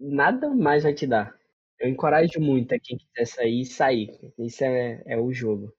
[0.00, 1.36] nada mais vai te dar.
[1.78, 4.32] Eu encorajo muito a quem quiser sair, sair.
[4.38, 5.72] Isso é, é o jogo.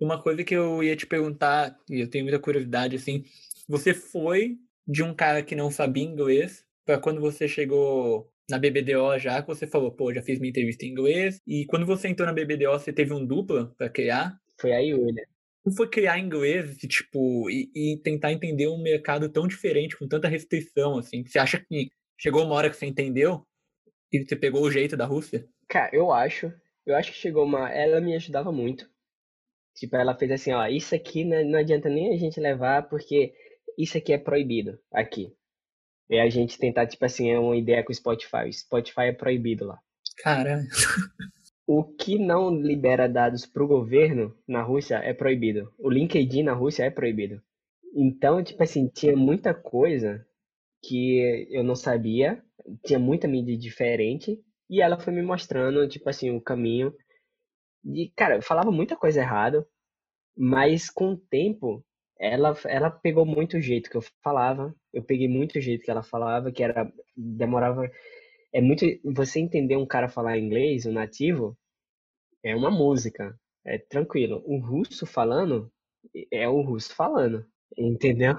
[0.00, 3.24] Uma coisa que eu ia te perguntar, e eu tenho muita curiosidade, assim,
[3.68, 4.56] você foi
[4.86, 9.48] de um cara que não sabia inglês para quando você chegou na BBDO já, que
[9.48, 12.72] você falou, pô, já fiz minha entrevista em inglês, e quando você entrou na BBDO,
[12.72, 14.40] você teve um dupla para criar?
[14.58, 15.26] Foi a Yulia.
[15.76, 20.98] Foi criar inglês, tipo, e, e, tentar entender um mercado tão diferente, com tanta restrição,
[20.98, 21.24] assim?
[21.24, 21.88] Você acha que
[22.18, 23.46] chegou uma hora que você entendeu?
[24.10, 25.46] E você pegou o jeito da Rússia?
[25.68, 26.52] Cara, eu acho.
[26.86, 27.70] Eu acho que chegou uma.
[27.70, 28.88] Ela me ajudava muito.
[29.74, 33.34] Tipo, ela fez assim, ó, isso aqui não, não adianta nem a gente levar, porque
[33.76, 35.32] isso aqui é proibido aqui.
[36.10, 38.48] E a gente tentar, tipo assim, é uma ideia com o Spotify.
[38.48, 39.78] O Spotify é proibido lá.
[40.16, 40.66] Caralho.
[41.68, 45.72] O que não libera dados para o governo na Rússia é proibido.
[45.78, 47.40] O LinkedIn na Rússia é proibido.
[47.94, 50.26] Então, tipo assim, tinha muita coisa
[50.82, 52.42] que eu não sabia
[52.84, 56.94] tinha muita mídia diferente e ela foi me mostrando, tipo assim, o caminho.
[57.84, 59.66] E, cara, eu falava muita coisa errada,
[60.36, 61.84] mas com o tempo
[62.18, 65.90] ela, ela pegou muito o jeito que eu falava, eu peguei muito o jeito que
[65.90, 67.88] ela falava, que era demorava
[68.52, 71.56] é muito você entender um cara falar inglês, um nativo,
[72.42, 74.42] é uma música, é tranquilo.
[74.46, 75.70] O russo falando
[76.32, 77.46] é o russo falando,
[77.76, 78.36] entendeu?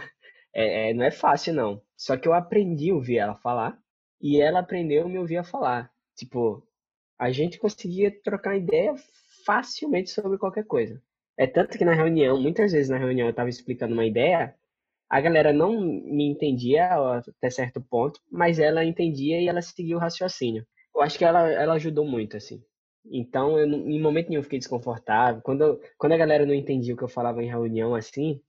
[0.53, 1.81] É, é, não é fácil não.
[1.97, 3.79] Só que eu aprendi a ouvir ela falar
[4.21, 5.91] e ela aprendeu a me ouvir a falar.
[6.15, 6.65] Tipo,
[7.17, 8.95] a gente conseguia trocar ideia
[9.45, 11.01] facilmente sobre qualquer coisa.
[11.37, 14.55] É tanto que na reunião, muitas vezes na reunião eu estava explicando uma ideia,
[15.09, 19.99] a galera não me entendia até certo ponto, mas ela entendia e ela seguia o
[19.99, 20.65] raciocínio.
[20.95, 22.61] Eu acho que ela, ela ajudou muito, assim.
[23.11, 25.41] Então, eu, em momento nenhum, fiquei desconfortável.
[25.41, 28.39] Quando, eu, quando a galera não entendia o que eu falava em reunião, assim,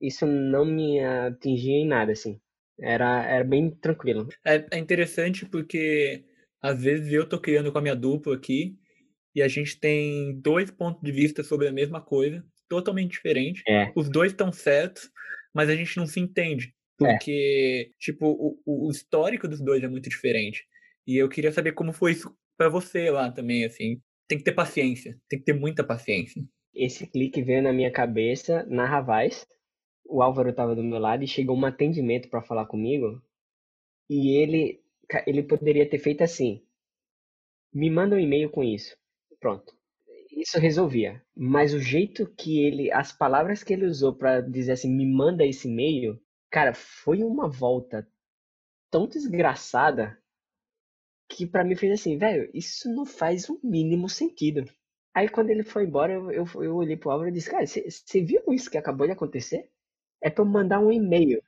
[0.00, 2.40] isso não me atingia em nada, assim.
[2.78, 4.28] Era, era bem tranquilo.
[4.44, 6.24] É, é interessante porque
[6.60, 8.76] às vezes eu tô criando com a minha dupla aqui
[9.34, 13.62] e a gente tem dois pontos de vista sobre a mesma coisa totalmente diferentes.
[13.68, 13.92] É.
[13.94, 15.10] Os dois estão certos,
[15.54, 16.74] mas a gente não se entende.
[17.02, 17.12] É.
[17.12, 20.64] Porque, tipo, o, o histórico dos dois é muito diferente.
[21.06, 24.00] E eu queria saber como foi isso pra você lá também, assim.
[24.28, 26.42] Tem que ter paciência, tem que ter muita paciência.
[26.74, 29.46] Esse clique veio na minha cabeça na Ravaz.
[30.06, 33.22] O Álvaro estava do meu lado e chegou um atendimento para falar comigo.
[34.08, 34.82] E ele,
[35.26, 36.62] ele poderia ter feito assim:
[37.72, 38.96] me manda um e-mail com isso.
[39.40, 39.74] Pronto.
[40.36, 41.24] Isso resolvia.
[41.34, 45.46] Mas o jeito que ele, as palavras que ele usou para dizer assim, me manda
[45.46, 46.20] esse e-mail,
[46.50, 48.06] cara, foi uma volta
[48.90, 50.18] tão desgraçada
[51.28, 54.64] que pra mim fez assim, velho, isso não faz o mínimo sentido.
[55.14, 58.20] Aí quando ele foi embora, eu, eu, eu olhei pro Álvaro e disse, cara, você
[58.22, 59.70] viu isso que acabou de acontecer?
[60.22, 61.42] É pra eu mandar um e-mail.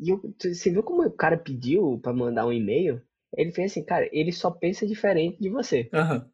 [0.00, 0.12] E
[0.52, 3.00] você viu como o cara pediu pra mandar um e-mail?
[3.36, 5.88] Ele fez assim, cara, ele só pensa diferente de você.
[5.92, 6.28] Aham.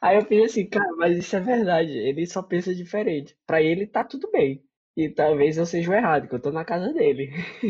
[0.00, 1.92] Aí eu fiz assim, cara, mas isso é verdade.
[1.92, 3.36] Ele só pensa diferente.
[3.46, 4.62] Pra ele tá tudo bem.
[4.96, 7.30] E talvez eu seja o errado, que eu tô na casa dele.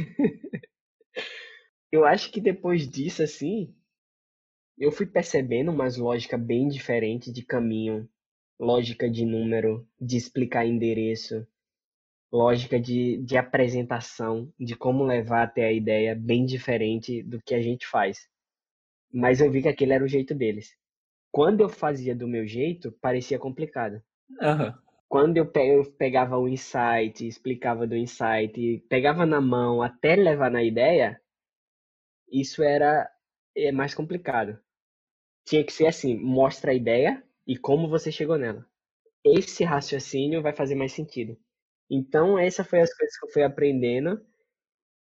[1.93, 3.73] Eu acho que depois disso, assim,
[4.79, 8.09] eu fui percebendo umas lógica bem diferente de caminho,
[8.59, 11.47] lógica de número, de explicar endereço,
[12.33, 17.63] lógica de, de apresentação, de como levar até a ideia bem diferente do que a
[17.63, 18.29] gente faz.
[19.13, 20.77] Mas eu vi que aquele era o jeito deles.
[21.33, 24.01] Quando eu fazia do meu jeito, parecia complicado.
[24.41, 24.75] Aham.
[25.09, 30.51] Quando eu, pe- eu pegava o insight, explicava do insight, pegava na mão até levar
[30.51, 31.21] na ideia,
[32.31, 33.11] isso era
[33.57, 34.59] é mais complicado.
[35.47, 38.67] Tinha que ser assim, mostra a ideia e como você chegou nela.
[39.25, 41.39] Esse raciocínio vai fazer mais sentido.
[41.91, 44.21] Então, essa foi as coisas que eu fui aprendendo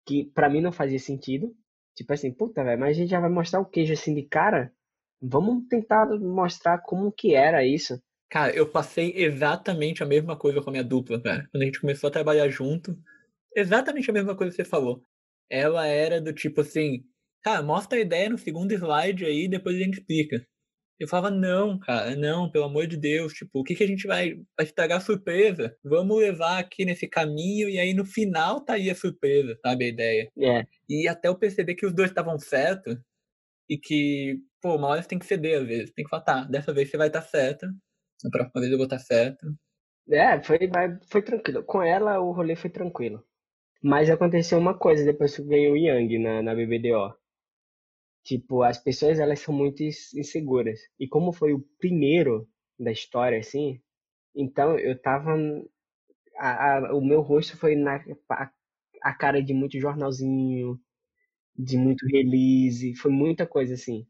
[0.06, 1.56] que pra mim não fazia sentido.
[1.96, 4.74] Tipo assim, puta, velho, mas a gente já vai mostrar o queijo assim de cara?
[5.22, 8.02] Vamos tentar mostrar como que era isso.
[8.30, 11.48] Cara, eu passei exatamente a mesma coisa com a minha dupla, cara.
[11.52, 12.98] Quando a gente começou a trabalhar junto,
[13.56, 15.04] exatamente a mesma coisa que você falou.
[15.50, 17.04] Ela era do tipo assim,
[17.44, 20.46] cara, mostra a ideia no segundo slide aí, depois a gente explica.
[21.02, 24.06] Eu falava, não, cara, não, pelo amor de Deus, tipo, o que, que a gente
[24.06, 25.76] vai, vai estragar a surpresa?
[25.84, 29.88] Vamos levar aqui nesse caminho e aí no final tá aí a surpresa, sabe, a
[29.88, 30.32] ideia.
[30.38, 32.96] É, E até eu perceber que os dois estavam certos
[33.68, 35.94] e que, pô, uma hora você tem que ceder às vezes.
[35.94, 37.68] Tem que falar, tá, dessa vez você vai estar certa,
[38.24, 39.56] na próxima vez eu vou estar certo.
[40.10, 40.60] é, foi,
[41.10, 41.64] foi tranquilo.
[41.64, 43.24] Com ela o rolê foi tranquilo.
[43.84, 47.16] Mas aconteceu uma coisa depois que eu ganhei o Yang na, na BBDO.
[48.26, 50.80] Tipo, as pessoas elas são muito ins- inseguras.
[51.00, 52.48] E como foi o primeiro
[52.80, 53.82] da história, assim,
[54.36, 55.36] então eu tava.
[56.38, 57.96] a- a- o meu rosto foi na
[58.30, 58.52] a,
[59.04, 60.80] a cara de muito jornalzinho,
[61.58, 64.08] de muito release, foi muita coisa assim.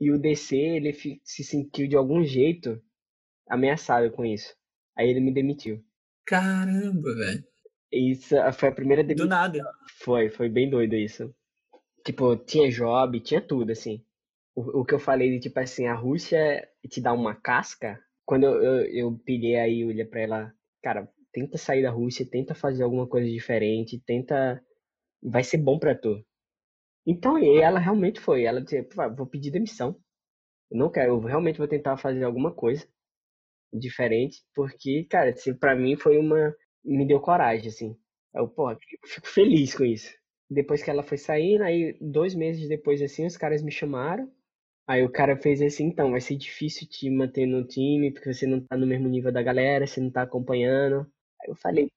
[0.00, 0.92] E o DC, ele
[1.24, 2.80] se sentiu de algum jeito
[3.48, 4.54] ameaçado com isso.
[4.96, 5.82] Aí ele me demitiu.
[6.26, 7.44] Caramba, velho.
[7.92, 9.28] Isso foi a primeira Do demissão.
[9.28, 9.62] nada.
[10.00, 11.34] Foi, foi bem doido isso.
[12.04, 14.04] Tipo, tinha job, tinha tudo, assim.
[14.54, 17.98] O, o que eu falei de, tipo assim, a Rússia te dá uma casca.
[18.26, 22.54] Quando eu, eu, eu peguei a Yulia pra ela, cara, tenta sair da Rússia, tenta
[22.54, 24.62] fazer alguma coisa diferente, tenta.
[25.22, 26.24] Vai ser bom pra tu.
[27.06, 28.44] Então, e ela realmente foi.
[28.44, 29.96] Ela disse, "Pá, vou pedir demissão.
[30.70, 32.86] Eu não quero, eu realmente vou tentar fazer alguma coisa
[33.72, 36.54] diferente, porque, cara, assim, pra mim foi uma.
[36.84, 37.96] Me deu coragem, assim.
[38.34, 38.68] Eu, pô,
[39.06, 40.12] fico feliz com isso.
[40.50, 44.30] Depois que ela foi saindo, aí dois meses depois, assim, os caras me chamaram.
[44.88, 48.46] Aí o cara fez assim, então, vai ser difícil te manter no time, porque você
[48.46, 51.02] não tá no mesmo nível da galera, você não tá acompanhando.
[51.42, 51.90] Aí eu falei,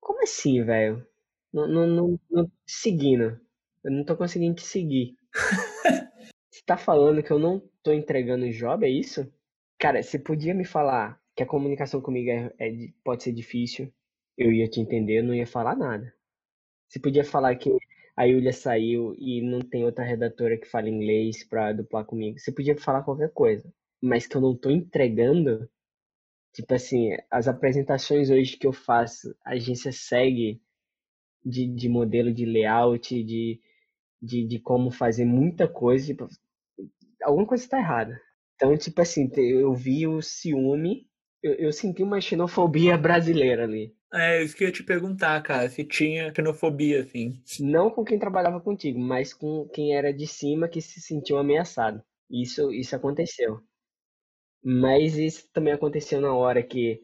[0.00, 1.06] como assim, velho?
[1.52, 3.40] Não, não, não, não seguindo.
[3.88, 5.16] Eu não tô conseguindo te seguir.
[6.52, 9.26] Você tá falando que eu não tô entregando o job, é isso?
[9.78, 13.90] Cara, você podia me falar que a comunicação comigo é, é pode ser difícil,
[14.36, 16.12] eu ia te entender, eu não ia falar nada.
[16.86, 17.70] Você podia falar que
[18.14, 22.38] a Yulia saiu e não tem outra redatora que fala inglês pra duplar comigo.
[22.38, 23.72] Você podia falar qualquer coisa,
[24.02, 25.66] mas que eu não tô entregando.
[26.52, 30.60] Tipo assim, as apresentações hoje que eu faço, a agência segue
[31.42, 33.58] de, de modelo de layout, de,
[34.20, 36.06] de, de como fazer muita coisa.
[36.06, 36.28] Tipo,
[37.22, 38.20] alguma coisa está errada.
[38.54, 41.06] Então, tipo assim, eu vi o ciúme,
[41.42, 43.94] eu, eu senti uma xenofobia brasileira ali.
[44.12, 47.40] É, isso que eu ia te perguntar, cara, se tinha xenofobia, assim.
[47.60, 52.02] Não com quem trabalhava contigo, mas com quem era de cima que se sentiu ameaçado.
[52.30, 53.60] Isso, isso aconteceu.
[54.62, 57.00] Mas isso também aconteceu na hora que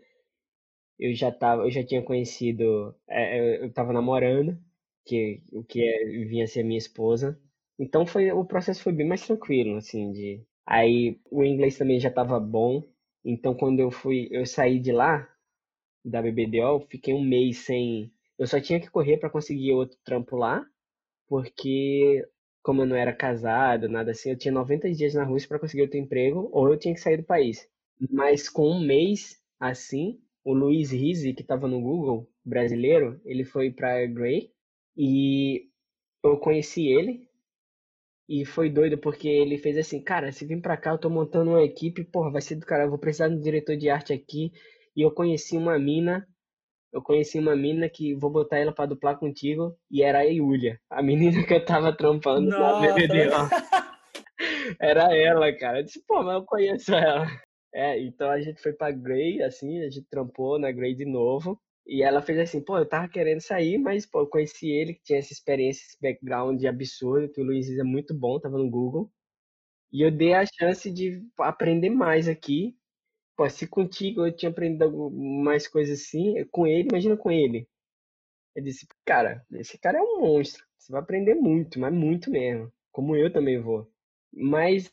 [0.99, 4.59] eu já tava, eu já tinha conhecido, é, eu, eu tava namorando,
[5.05, 7.39] que que é, vinha ser minha esposa.
[7.79, 12.11] Então foi, o processo foi bem mais tranquilo, assim, de aí o inglês também já
[12.11, 12.83] tava bom,
[13.25, 15.29] Então, quando eu fui, eu saí de lá,
[16.05, 18.13] da BBDO, fiquei um mês sem.
[18.39, 20.67] Eu só tinha que correr para conseguir outro trampo lá,
[21.29, 22.27] porque,
[22.63, 25.83] como eu não era casado, nada assim, eu tinha 90 dias na Rússia para conseguir
[25.83, 27.69] outro emprego, ou eu tinha que sair do país.
[28.11, 33.71] Mas com um mês assim, o Luiz Rizzi, que estava no Google, brasileiro, ele foi
[33.71, 34.53] para Gray
[34.97, 35.69] e
[36.23, 37.29] eu conheci ele
[38.29, 41.51] e foi doido porque ele fez assim, cara, se vir pra cá, eu tô montando
[41.51, 44.13] uma equipe, porra, vai ser do cara, eu vou precisar de um diretor de arte
[44.13, 44.51] aqui.
[44.97, 46.27] E eu conheci uma mina,
[46.93, 50.81] eu conheci uma mina que vou botar ela pra duplar contigo, e era a Yulia,
[50.89, 53.15] a menina que eu tava trampando na BBDO.
[54.81, 55.81] Era ela, cara.
[55.81, 57.27] Eu disse, pô, mas eu conheço ela.
[57.73, 61.61] É, então a gente foi pra Grey, assim, a gente trampou na Grey de novo.
[61.87, 65.03] E ela fez assim, pô, eu tava querendo sair, mas pô, eu conheci ele, que
[65.03, 69.11] tinha essa experiência, esse background absurdo, que o Luiz é muito bom, tava no Google.
[69.93, 72.77] E eu dei a chance de aprender mais aqui.
[73.37, 77.69] Pô, se contigo eu tinha aprendido mais coisas assim, com ele, imagina com ele.
[78.55, 80.65] Eu disse, cara, esse cara é um monstro.
[80.79, 82.73] Você vai aprender muito, mas muito mesmo.
[82.93, 83.91] Como eu também vou.
[84.33, 84.93] Mas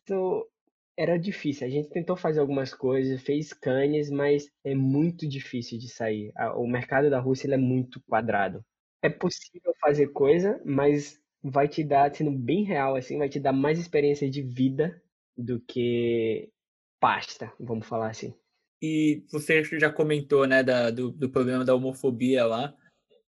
[1.02, 1.66] era difícil.
[1.66, 6.32] A gente tentou fazer algumas coisas, fez canes, mas é muito difícil de sair.
[6.56, 8.64] O mercado da Rússia é muito quadrado.
[9.02, 13.52] É possível fazer coisa, mas vai te dar, sendo bem real assim, vai te dar
[13.52, 15.02] mais experiência de vida
[15.36, 16.52] do que
[17.00, 18.36] pasta, vamos falar assim.
[18.80, 22.76] E você já comentou, né, da, do, do problema da homofobia lá.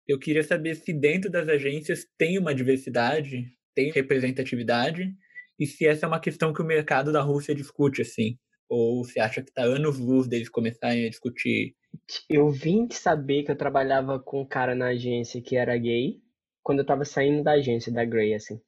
[0.07, 3.45] Eu queria saber se dentro das agências tem uma diversidade,
[3.75, 5.15] tem representatividade,
[5.59, 8.39] e se essa é uma questão que o mercado da Rússia discute, assim.
[8.69, 11.75] Ou se acha que tá anos-luz deles começarem a discutir.
[12.29, 16.21] Eu vim saber que eu trabalhava com um cara na agência que era gay
[16.69, 18.61] quando eu tava saindo da agência da Grey, assim.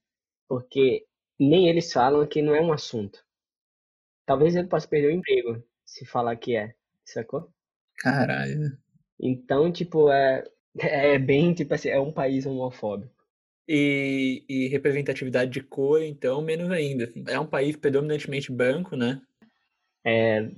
[0.48, 1.04] Porque
[1.38, 3.22] nem eles falam que não é um assunto.
[4.24, 6.74] Talvez ele possa perder o emprego se falar que é,
[7.04, 7.52] sacou?
[7.98, 8.78] Caralho.
[9.20, 10.42] Então, tipo, é,
[10.80, 13.19] é bem, tipo assim, é um país homofóbico.
[13.68, 17.04] E, e, representatividade de cor, então, menos ainda.
[17.04, 17.24] Assim.
[17.28, 19.22] É um país predominantemente branco, né?
[20.04, 20.50] É,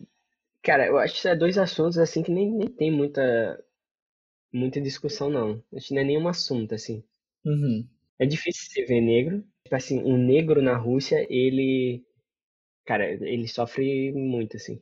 [0.63, 3.63] cara, eu acho que é dois assuntos assim que nem, nem tem muita,
[4.53, 5.63] muita discussão, não.
[5.75, 7.05] Acho que não é nenhum assunto, assim.
[7.45, 7.87] Uhum.
[8.19, 9.45] É difícil se ver negro.
[9.65, 12.05] Tipo assim, um negro na Rússia, ele.
[12.85, 14.81] Cara, ele sofre muito, assim.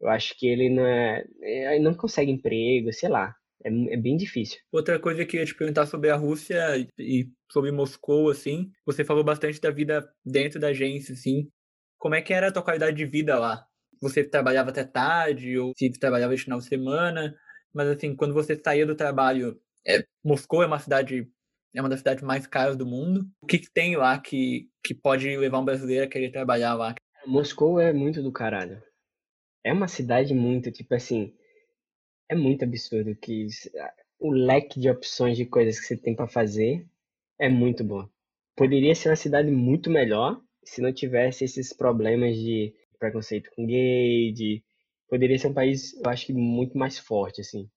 [0.00, 1.24] Eu acho que ele não é.
[1.40, 3.36] Ele não consegue emprego, sei lá.
[3.64, 4.58] É, é bem difícil.
[4.70, 6.60] Outra coisa que eu ia te perguntar sobre a Rússia
[6.98, 11.48] e sobre Moscou, assim, você falou bastante da vida dentro da agência, assim.
[11.98, 13.64] Como é que era a tua qualidade de vida lá?
[14.00, 17.34] Você trabalhava até tarde ou se trabalhava de final de semana?
[17.72, 21.28] Mas assim, quando você saía do trabalho, é, Moscou é uma cidade
[21.74, 23.26] é uma das cidades mais caras do mundo.
[23.40, 26.94] O que, que tem lá que, que pode levar um brasileiro a querer trabalhar lá?
[27.26, 28.82] Moscou é muito do caralho.
[29.64, 31.32] É uma cidade muito, tipo assim,
[32.32, 33.46] é muito absurdo que
[34.18, 36.86] o leque de opções de coisas que você tem para fazer
[37.38, 38.08] é muito bom.
[38.56, 44.32] Poderia ser uma cidade muito melhor se não tivesse esses problemas de preconceito com gay,
[44.32, 44.62] de
[45.08, 47.68] poderia ser um país, eu acho que muito mais forte assim.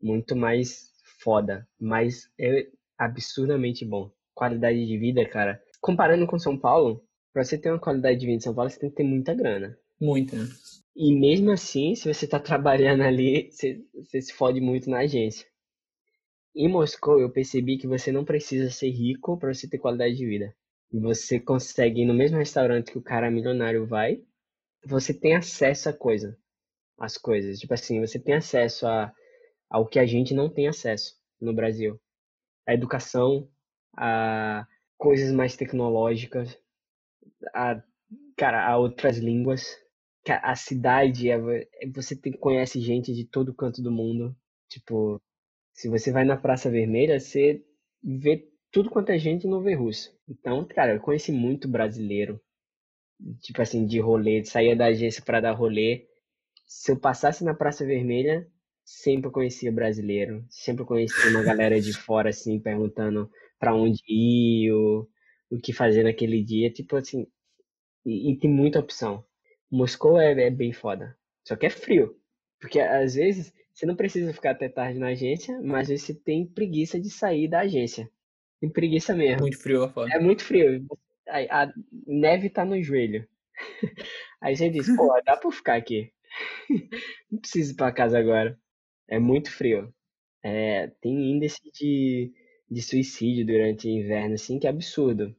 [0.00, 4.10] Muito mais foda, mas é absurdamente bom.
[4.34, 5.62] Qualidade de vida, cara.
[5.80, 8.78] Comparando com São Paulo, para você ter uma qualidade de vida em São Paulo, você
[8.78, 9.76] tem que ter muita grana.
[10.00, 10.36] Muita.
[11.00, 15.46] E mesmo assim, se você está trabalhando ali, você, você se fode muito na agência.
[16.52, 20.26] Em Moscou, eu percebi que você não precisa ser rico para você ter qualidade de
[20.26, 20.52] vida.
[20.92, 24.24] Você consegue ir no mesmo restaurante que o cara milionário vai,
[24.84, 26.36] você tem acesso a coisa,
[26.98, 27.60] as coisas.
[27.60, 29.14] Tipo assim, você tem acesso a,
[29.70, 32.00] ao que a gente não tem acesso no Brasil.
[32.66, 33.48] A educação,
[33.96, 36.58] a coisas mais tecnológicas,
[37.54, 37.80] a,
[38.36, 39.78] cara, a outras línguas
[40.32, 41.38] a cidade, é,
[41.94, 44.36] você tem, conhece gente de todo canto do mundo.
[44.68, 45.20] Tipo,
[45.72, 47.64] se você vai na Praça Vermelha, você
[48.02, 50.16] vê tudo quanto é gente no Verrusso.
[50.28, 52.40] Então, cara, eu conheci muito brasileiro.
[53.40, 56.06] Tipo assim, de rolê, de sair da agência para dar rolê.
[56.66, 58.46] Se eu passasse na Praça Vermelha,
[58.84, 60.44] sempre conhecia brasileiro.
[60.50, 65.08] Sempre conhecia uma galera de fora, assim, perguntando para onde ir, o,
[65.50, 66.72] o que fazer naquele dia.
[66.72, 67.26] Tipo assim,
[68.04, 69.24] e, e tem muita opção.
[69.70, 71.16] Moscou é, é bem foda.
[71.46, 72.16] Só que é frio.
[72.60, 76.14] Porque às vezes você não precisa ficar até tarde na agência, mas às vezes você
[76.14, 78.10] tem preguiça de sair da agência.
[78.60, 79.42] Tem preguiça mesmo.
[79.42, 80.12] Muito frio lá fora.
[80.12, 80.84] É muito frio.
[81.28, 81.72] A, a
[82.06, 83.28] neve tá no joelho.
[84.40, 86.12] Aí você diz, pô, dá pra ficar aqui.
[87.30, 88.58] não preciso ir pra casa agora.
[89.08, 89.92] É muito frio.
[90.42, 92.32] É, tem índice de,
[92.70, 95.34] de suicídio durante o inverno, assim, que é absurdo.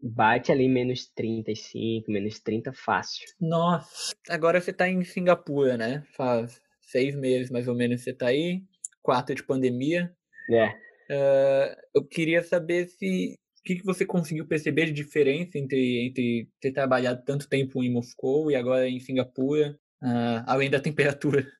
[0.00, 3.26] Bate ali menos 35, menos 30 fácil.
[3.40, 6.04] Nossa, agora você tá em Singapura, né?
[6.16, 8.62] Faz seis meses mais ou menos você tá aí,
[9.02, 10.12] quatro de pandemia.
[10.50, 10.68] É.
[11.10, 16.48] Uh, eu queria saber se o que, que você conseguiu perceber de diferença entre, entre
[16.60, 21.46] ter trabalhado tanto tempo em Moscou e agora em Singapura, uh, além da temperatura.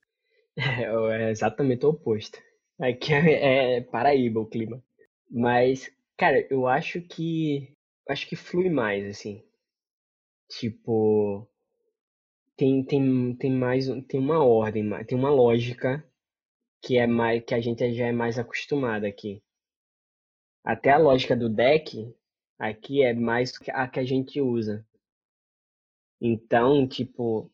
[0.61, 2.37] É, é exatamente o oposto.
[2.81, 4.83] Aqui é, é Paraíba o clima.
[5.31, 7.73] Mas, cara, eu acho que
[8.09, 9.45] acho que flui mais, assim.
[10.49, 11.47] Tipo,
[12.57, 16.05] tem, tem, tem mais, tem uma ordem, tem uma lógica
[16.83, 19.43] que é mais, que a gente já é mais acostumado aqui.
[20.65, 22.15] Até a lógica do deck
[22.59, 24.87] aqui é mais a que a gente usa.
[26.21, 27.51] Então, tipo,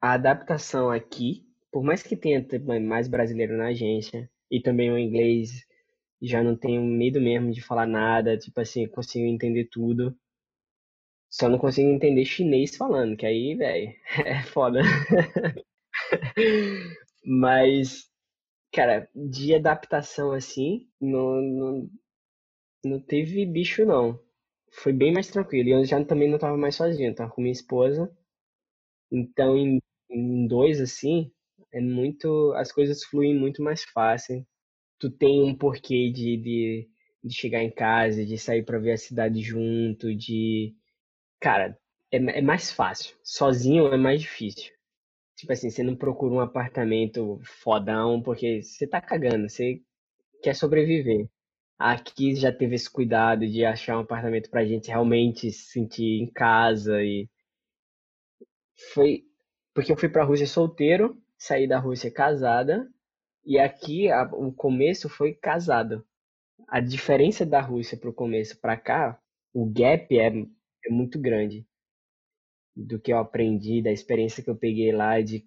[0.00, 2.44] a adaptação aqui, por mais que tenha
[2.80, 5.66] mais brasileiro na agência e também o inglês
[6.22, 10.16] já não tenho medo mesmo de falar nada, tipo assim, consigo entender tudo.
[11.28, 13.92] Só não consigo entender chinês falando, que aí, velho,
[14.24, 14.80] é foda.
[17.24, 18.08] Mas,
[18.72, 21.90] cara, de adaptação assim, não, não,
[22.84, 24.20] não teve bicho não.
[24.72, 25.70] Foi bem mais tranquilo.
[25.70, 28.10] E eu já também não tava mais sozinho, tava com minha esposa.
[29.12, 31.30] Então, em, em dois, assim,
[31.72, 32.52] é muito.
[32.56, 34.44] As coisas fluem muito mais fácil
[35.02, 36.88] tu tem um porquê de, de,
[37.24, 40.76] de chegar em casa, de sair para ver a cidade junto, de.
[41.40, 41.76] Cara,
[42.12, 43.16] é, é mais fácil.
[43.24, 44.72] Sozinho é mais difícil.
[45.36, 49.82] Tipo assim, você não procura um apartamento fodão porque você tá cagando, você
[50.40, 51.28] quer sobreviver.
[51.78, 56.30] Aqui já teve esse cuidado de achar um apartamento pra gente realmente se sentir em
[56.30, 57.28] casa e
[58.94, 59.24] foi
[59.74, 62.88] porque eu fui pra Rússia solteiro, saí da Rússia casada
[63.44, 66.06] e aqui a, o começo foi casado.
[66.68, 69.20] A diferença da Rússia para o começo para cá,
[69.52, 70.28] o gap é,
[70.86, 71.66] é muito grande
[72.74, 75.46] do que eu aprendi, da experiência que eu peguei lá, de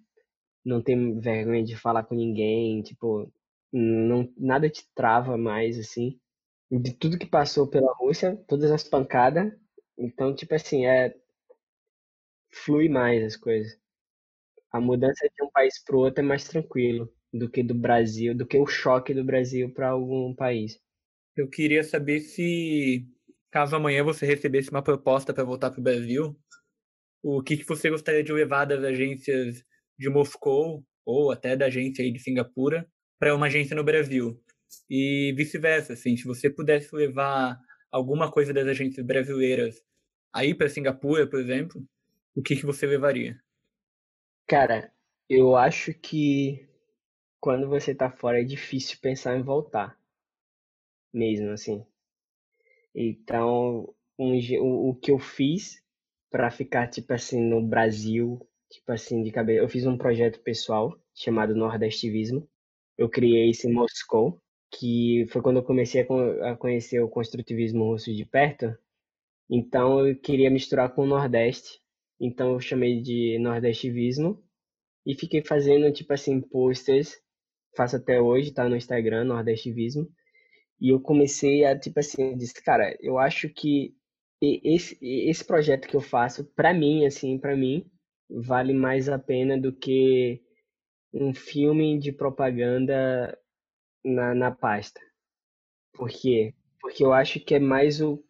[0.64, 3.32] não ter vergonha de falar com ninguém, tipo,
[3.72, 6.20] não, nada te trava mais, assim.
[6.70, 9.52] De tudo que passou pela Rússia, todas as pancadas,
[9.98, 11.14] então, tipo assim, é.
[12.52, 13.78] flui mais as coisas.
[14.72, 18.46] A mudança de um país pro outro é mais tranquilo do que do Brasil, do
[18.46, 20.78] que o choque do Brasil para algum país.
[21.36, 23.06] Eu queria saber se,
[23.50, 26.36] caso amanhã você recebesse uma proposta para voltar para o Brasil,
[27.22, 29.64] o que, que você gostaria de levar das agências
[29.98, 34.40] de Moscou ou até da agência aí de Singapura para uma agência no Brasil?
[34.88, 37.58] E vice-versa, assim, se você pudesse levar
[37.90, 39.82] alguma coisa das agências brasileiras
[40.32, 41.82] aí para Singapura, por exemplo,
[42.34, 43.40] o que, que você levaria?
[44.46, 44.92] Cara,
[45.28, 46.65] eu acho que
[47.46, 49.96] quando você tá fora é difícil pensar em voltar.
[51.14, 51.86] Mesmo assim.
[52.92, 55.80] Então, um, o, o que eu fiz
[56.28, 59.62] para ficar, tipo assim, no Brasil, tipo assim, de cabeça.
[59.62, 62.48] Eu fiz um projeto pessoal chamado Nordestivismo.
[62.98, 64.42] Eu criei isso em Moscou,
[64.76, 66.04] que foi quando eu comecei
[66.42, 68.76] a conhecer o construtivismo russo de perto.
[69.48, 71.80] Então, eu queria misturar com o Nordeste.
[72.18, 74.42] Então, eu chamei de Nordestivismo
[75.06, 77.24] e fiquei fazendo, tipo assim, posters
[77.76, 80.08] faço até hoje, tá no Instagram, Nordestivismo.
[80.80, 83.94] E eu comecei a, tipo assim, eu disse, cara, eu acho que
[84.40, 87.90] esse, esse projeto que eu faço, para mim, assim, para mim,
[88.28, 90.42] vale mais a pena do que
[91.12, 93.36] um filme de propaganda
[94.04, 95.00] na, na pasta.
[95.94, 96.54] Por quê?
[96.80, 98.22] Porque eu acho que é mais o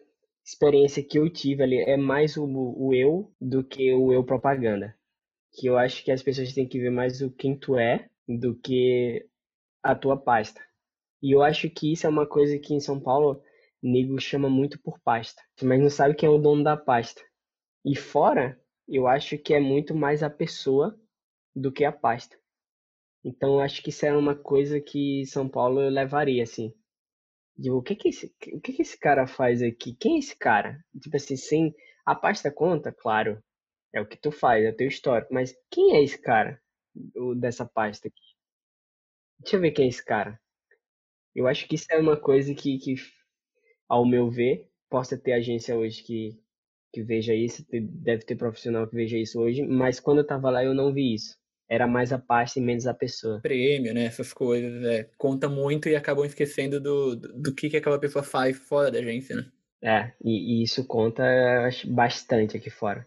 [0.44, 4.94] experiência que eu tive ali, é mais o, o eu do que o eu propaganda.
[5.52, 8.54] Que eu acho que as pessoas têm que ver mais o quem tu é do
[8.54, 9.26] que
[9.90, 10.60] a tua pasta.
[11.22, 13.42] E eu acho que isso é uma coisa que em São Paulo
[13.82, 17.22] nego chama muito por pasta, mas não sabe quem é o dono da pasta.
[17.84, 20.98] E fora, eu acho que é muito mais a pessoa
[21.54, 22.36] do que a pasta.
[23.24, 26.72] Então eu acho que isso é uma coisa que São Paulo levaria assim.
[27.56, 29.94] Digo, o que que esse, o que que esse cara faz aqui?
[29.94, 30.78] Quem é esse cara?
[31.00, 31.74] Tipo assim, sem
[32.04, 33.42] a pasta conta, claro,
[33.92, 36.60] é o que tu faz, é o teu histórico, mas quem é esse cara
[37.36, 38.25] dessa pasta aqui?
[39.40, 40.38] Deixa eu ver quem é esse cara.
[41.34, 42.94] Eu acho que isso é uma coisa que, que
[43.88, 46.38] ao meu ver, possa ter agência hoje que,
[46.92, 50.64] que veja isso, deve ter profissional que veja isso hoje, mas quando eu tava lá
[50.64, 51.36] eu não vi isso.
[51.68, 53.40] Era mais a pasta e menos a pessoa.
[53.40, 54.04] Prêmio, né?
[54.04, 58.22] Essas coisas, é, conta muito e acabam esquecendo do, do, do que, que aquela pessoa
[58.22, 59.50] faz fora da agência, né?
[59.82, 61.22] É, e, e isso conta
[61.86, 63.06] bastante aqui fora.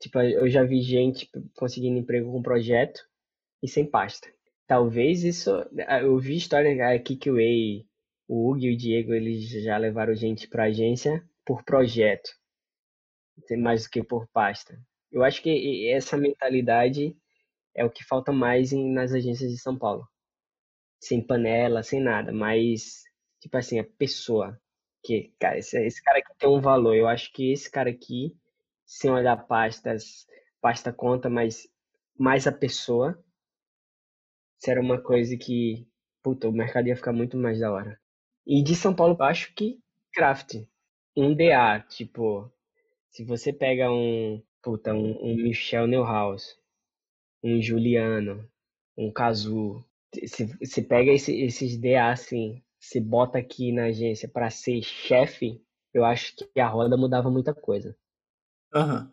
[0.00, 3.00] Tipo, eu já vi gente conseguindo emprego com projeto
[3.62, 4.28] e sem pasta.
[4.72, 5.50] Talvez isso.
[5.86, 7.86] Ah, eu vi história aqui que o Way,
[8.26, 12.30] o Hugo e o Diego, eles já levaram gente pra agência por projeto.
[13.58, 14.74] mais do que por pasta.
[15.10, 17.14] Eu acho que essa mentalidade
[17.74, 20.08] é o que falta mais em, nas agências de São Paulo.
[20.98, 23.02] Sem panela, sem nada, mas,
[23.40, 24.58] tipo assim, a pessoa.
[25.04, 26.96] Que, cara, esse, esse cara aqui tem um valor.
[26.96, 28.34] Eu acho que esse cara aqui,
[28.86, 30.26] sem olhar pastas,
[30.62, 31.68] pasta conta, mas
[32.18, 33.22] mais a pessoa,
[34.70, 35.86] era uma coisa que,
[36.22, 38.00] puta, o mercado ia ficar muito mais da hora.
[38.46, 39.80] E de São Paulo, eu acho que
[40.12, 40.64] craft.
[41.16, 42.50] Um DA, tipo,
[43.10, 46.56] se você pega um, puta, um, um Michel Neuhaus,
[47.42, 48.48] um Juliano,
[48.96, 49.84] um Kazu,
[50.26, 55.62] se você pega esse, esses DA assim, se bota aqui na agência para ser chefe,
[55.94, 57.96] eu acho que a roda mudava muita coisa.
[58.74, 59.10] Uhum.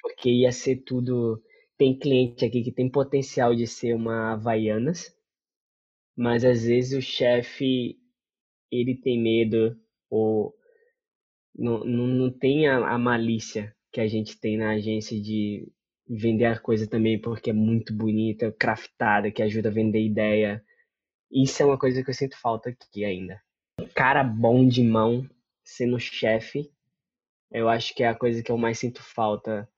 [0.00, 1.42] Porque ia ser tudo.
[1.82, 5.12] Tem cliente aqui que tem potencial de ser uma Havaianas,
[6.16, 7.98] mas às vezes o chefe
[8.70, 9.76] ele tem medo
[10.08, 10.54] ou
[11.52, 15.68] não, não, não tem a, a malícia que a gente tem na agência de
[16.08, 20.64] vender a coisa também porque é muito bonita, craftada, que ajuda a vender ideia.
[21.32, 23.42] Isso é uma coisa que eu sinto falta aqui ainda.
[23.92, 25.28] Cara bom de mão,
[25.64, 26.70] sendo chefe,
[27.50, 29.68] eu acho que é a coisa que eu mais sinto falta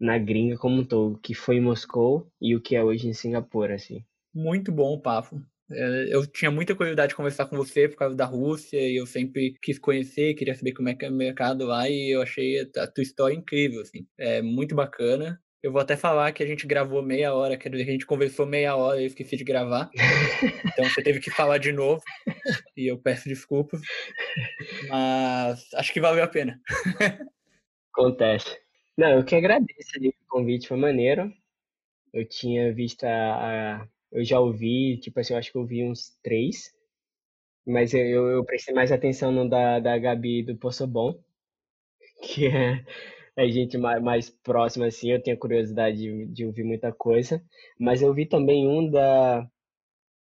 [0.00, 3.12] na gringa como um todo, que foi em Moscou e o que é hoje em
[3.12, 4.04] Singapura, assim.
[4.34, 5.42] Muito bom o papo.
[5.70, 9.06] É, eu tinha muita curiosidade de conversar com você por causa da Rússia e eu
[9.06, 12.60] sempre quis conhecer, queria saber como é que é o mercado lá e eu achei
[12.60, 14.06] a tua história incrível, assim.
[14.18, 15.40] É muito bacana.
[15.60, 18.46] Eu vou até falar que a gente gravou meia hora, quer dizer, a gente conversou
[18.46, 19.90] meia hora e eu esqueci de gravar.
[20.78, 22.00] Então você teve que falar de novo
[22.76, 23.80] e eu peço desculpas.
[24.88, 26.60] Mas acho que valeu a pena.
[27.92, 28.67] Acontece.
[28.98, 31.32] Não, eu que agradeço ali o convite, foi maneiro.
[32.12, 35.84] Eu tinha visto a, a eu já ouvi, tipo assim, eu acho que eu ouvi
[35.84, 36.72] uns três,
[37.66, 41.20] mas eu, eu, eu prestei mais atenção no da, da Gabi do Poço Bom,
[42.22, 42.84] que é
[43.36, 47.42] a gente mais, mais próxima, assim, eu tenho curiosidade de, de ouvir muita coisa,
[47.78, 49.48] mas eu vi também um da,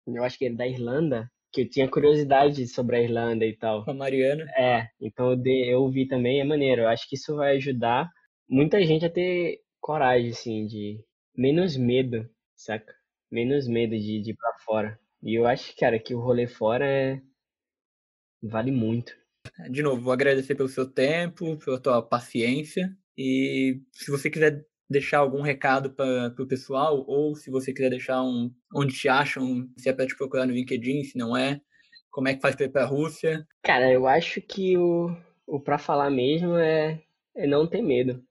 [0.07, 3.83] eu acho que é da Irlanda, que eu tinha curiosidade sobre a Irlanda e tal.
[3.85, 4.43] Com a Mariana.
[4.57, 8.09] É, então eu, de, eu vi também, é maneiro, eu acho que isso vai ajudar
[8.47, 11.03] muita gente a ter coragem, assim, de
[11.35, 12.97] menos medo, saca?
[13.31, 14.99] menos medo de, de ir pra fora.
[15.21, 17.21] E eu acho, cara, que o rolê fora é...
[18.41, 19.13] vale muito.
[19.69, 22.95] De novo, vou agradecer pelo seu tempo, pela tua paciência.
[23.17, 28.21] E se você quiser deixar algum recado para o pessoal, ou se você quiser deixar
[28.23, 31.59] um onde te acham, se é para te procurar no LinkedIn, se não é,
[32.11, 33.45] como é que faz para ir para a Rússia?
[33.63, 35.15] Cara, eu acho que o,
[35.45, 37.01] o para falar mesmo é,
[37.35, 38.23] é não ter medo.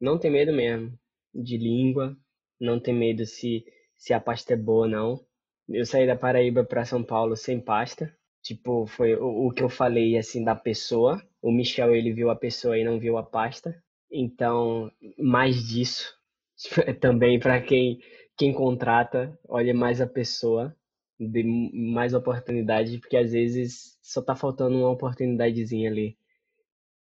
[0.00, 0.98] Não ter medo mesmo
[1.34, 2.16] de língua,
[2.60, 3.64] não ter medo se
[3.96, 5.26] se a pasta é boa ou não.
[5.68, 8.16] Eu saí da Paraíba para São Paulo sem pasta.
[8.42, 11.22] Tipo, foi o, o que eu falei assim da pessoa.
[11.42, 13.82] O Michel ele viu a pessoa e não viu a pasta.
[14.10, 16.14] Então, mais disso
[17.00, 18.00] também para quem
[18.36, 20.76] quem contrata, olha mais a pessoa,
[21.18, 26.17] dê mais oportunidade, porque às vezes só tá faltando uma oportunidadezinha ali.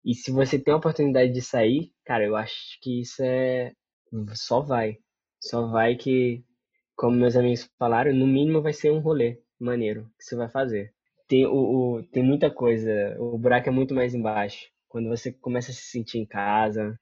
[0.06, 3.74] E se você tem a oportunidade de sair, cara, eu acho que isso é
[4.36, 4.98] só vai.
[5.40, 6.44] Só vai que
[6.96, 10.94] como meus amigos falaram, no mínimo vai ser um rolê maneiro que você vai fazer.
[11.28, 14.70] Tem, o, o, tem muita coisa, o buraco é muito mais embaixo.
[14.88, 17.00] Quando você começa a se sentir em casa,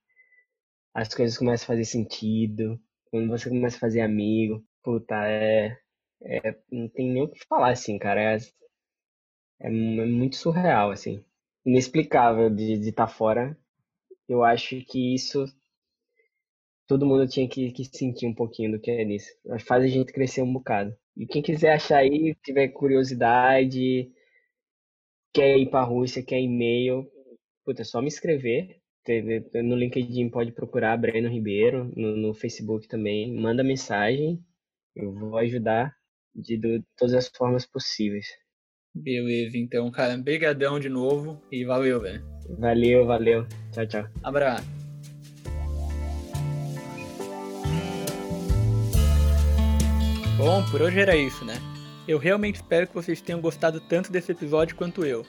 [0.93, 5.77] as coisas começam a fazer sentido, quando você começa a fazer amigo, puta, é,
[6.23, 8.37] é não tem nem o que falar, assim, cara, é,
[9.59, 11.23] é, é muito surreal, assim,
[11.65, 13.57] inexplicável de estar tá fora.
[14.27, 15.45] Eu acho que isso
[16.87, 19.29] todo mundo tinha que, que sentir um pouquinho do que é nisso.
[19.65, 20.93] Faz a gente crescer um bocado.
[21.15, 24.11] E quem quiser achar aí, tiver curiosidade,
[25.33, 27.09] quer ir pra Rússia, quer e-mail,
[27.63, 28.81] puta, é só me escrever.
[29.63, 33.33] No LinkedIn pode procurar Breno Ribeiro, no, no Facebook também.
[33.33, 34.43] Manda mensagem,
[34.95, 35.95] eu vou ajudar
[36.35, 38.27] de, de todas as formas possíveis.
[38.93, 42.21] Beleza, então, cara, brigadão de novo e valeu, velho.
[42.59, 43.47] Valeu, valeu.
[43.71, 44.05] Tchau, tchau.
[44.21, 44.65] Abraço.
[50.37, 51.53] Bom, por hoje era isso, né?
[52.05, 55.25] Eu realmente espero que vocês tenham gostado tanto desse episódio quanto eu.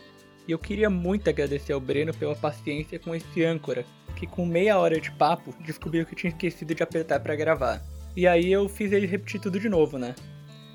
[0.48, 3.84] E eu queria muito agradecer ao Breno pela paciência com esse âncora,
[4.16, 7.80] que com meia hora de papo descobriu que tinha esquecido de apertar para gravar.
[8.16, 10.16] E aí eu fiz ele repetir tudo de novo, né?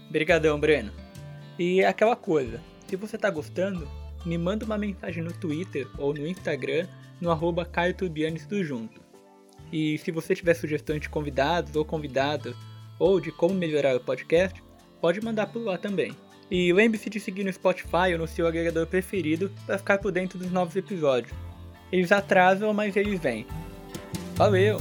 [0.09, 0.91] Brigadão, Breno.
[1.59, 3.87] E é aquela coisa, se você tá gostando,
[4.25, 6.87] me manda uma mensagem no Twitter ou no Instagram
[7.19, 9.01] no arroba tudo junto.
[9.71, 12.55] E se você tiver sugestões de convidados ou convidadas
[12.99, 14.63] ou de como melhorar o podcast,
[15.01, 16.15] pode mandar por lá também.
[16.49, 20.39] E lembre-se de seguir no Spotify ou no seu agregador preferido para ficar por dentro
[20.39, 21.33] dos novos episódios.
[21.91, 23.45] Eles atrasam, mas eles vêm.
[24.35, 24.77] Valeu!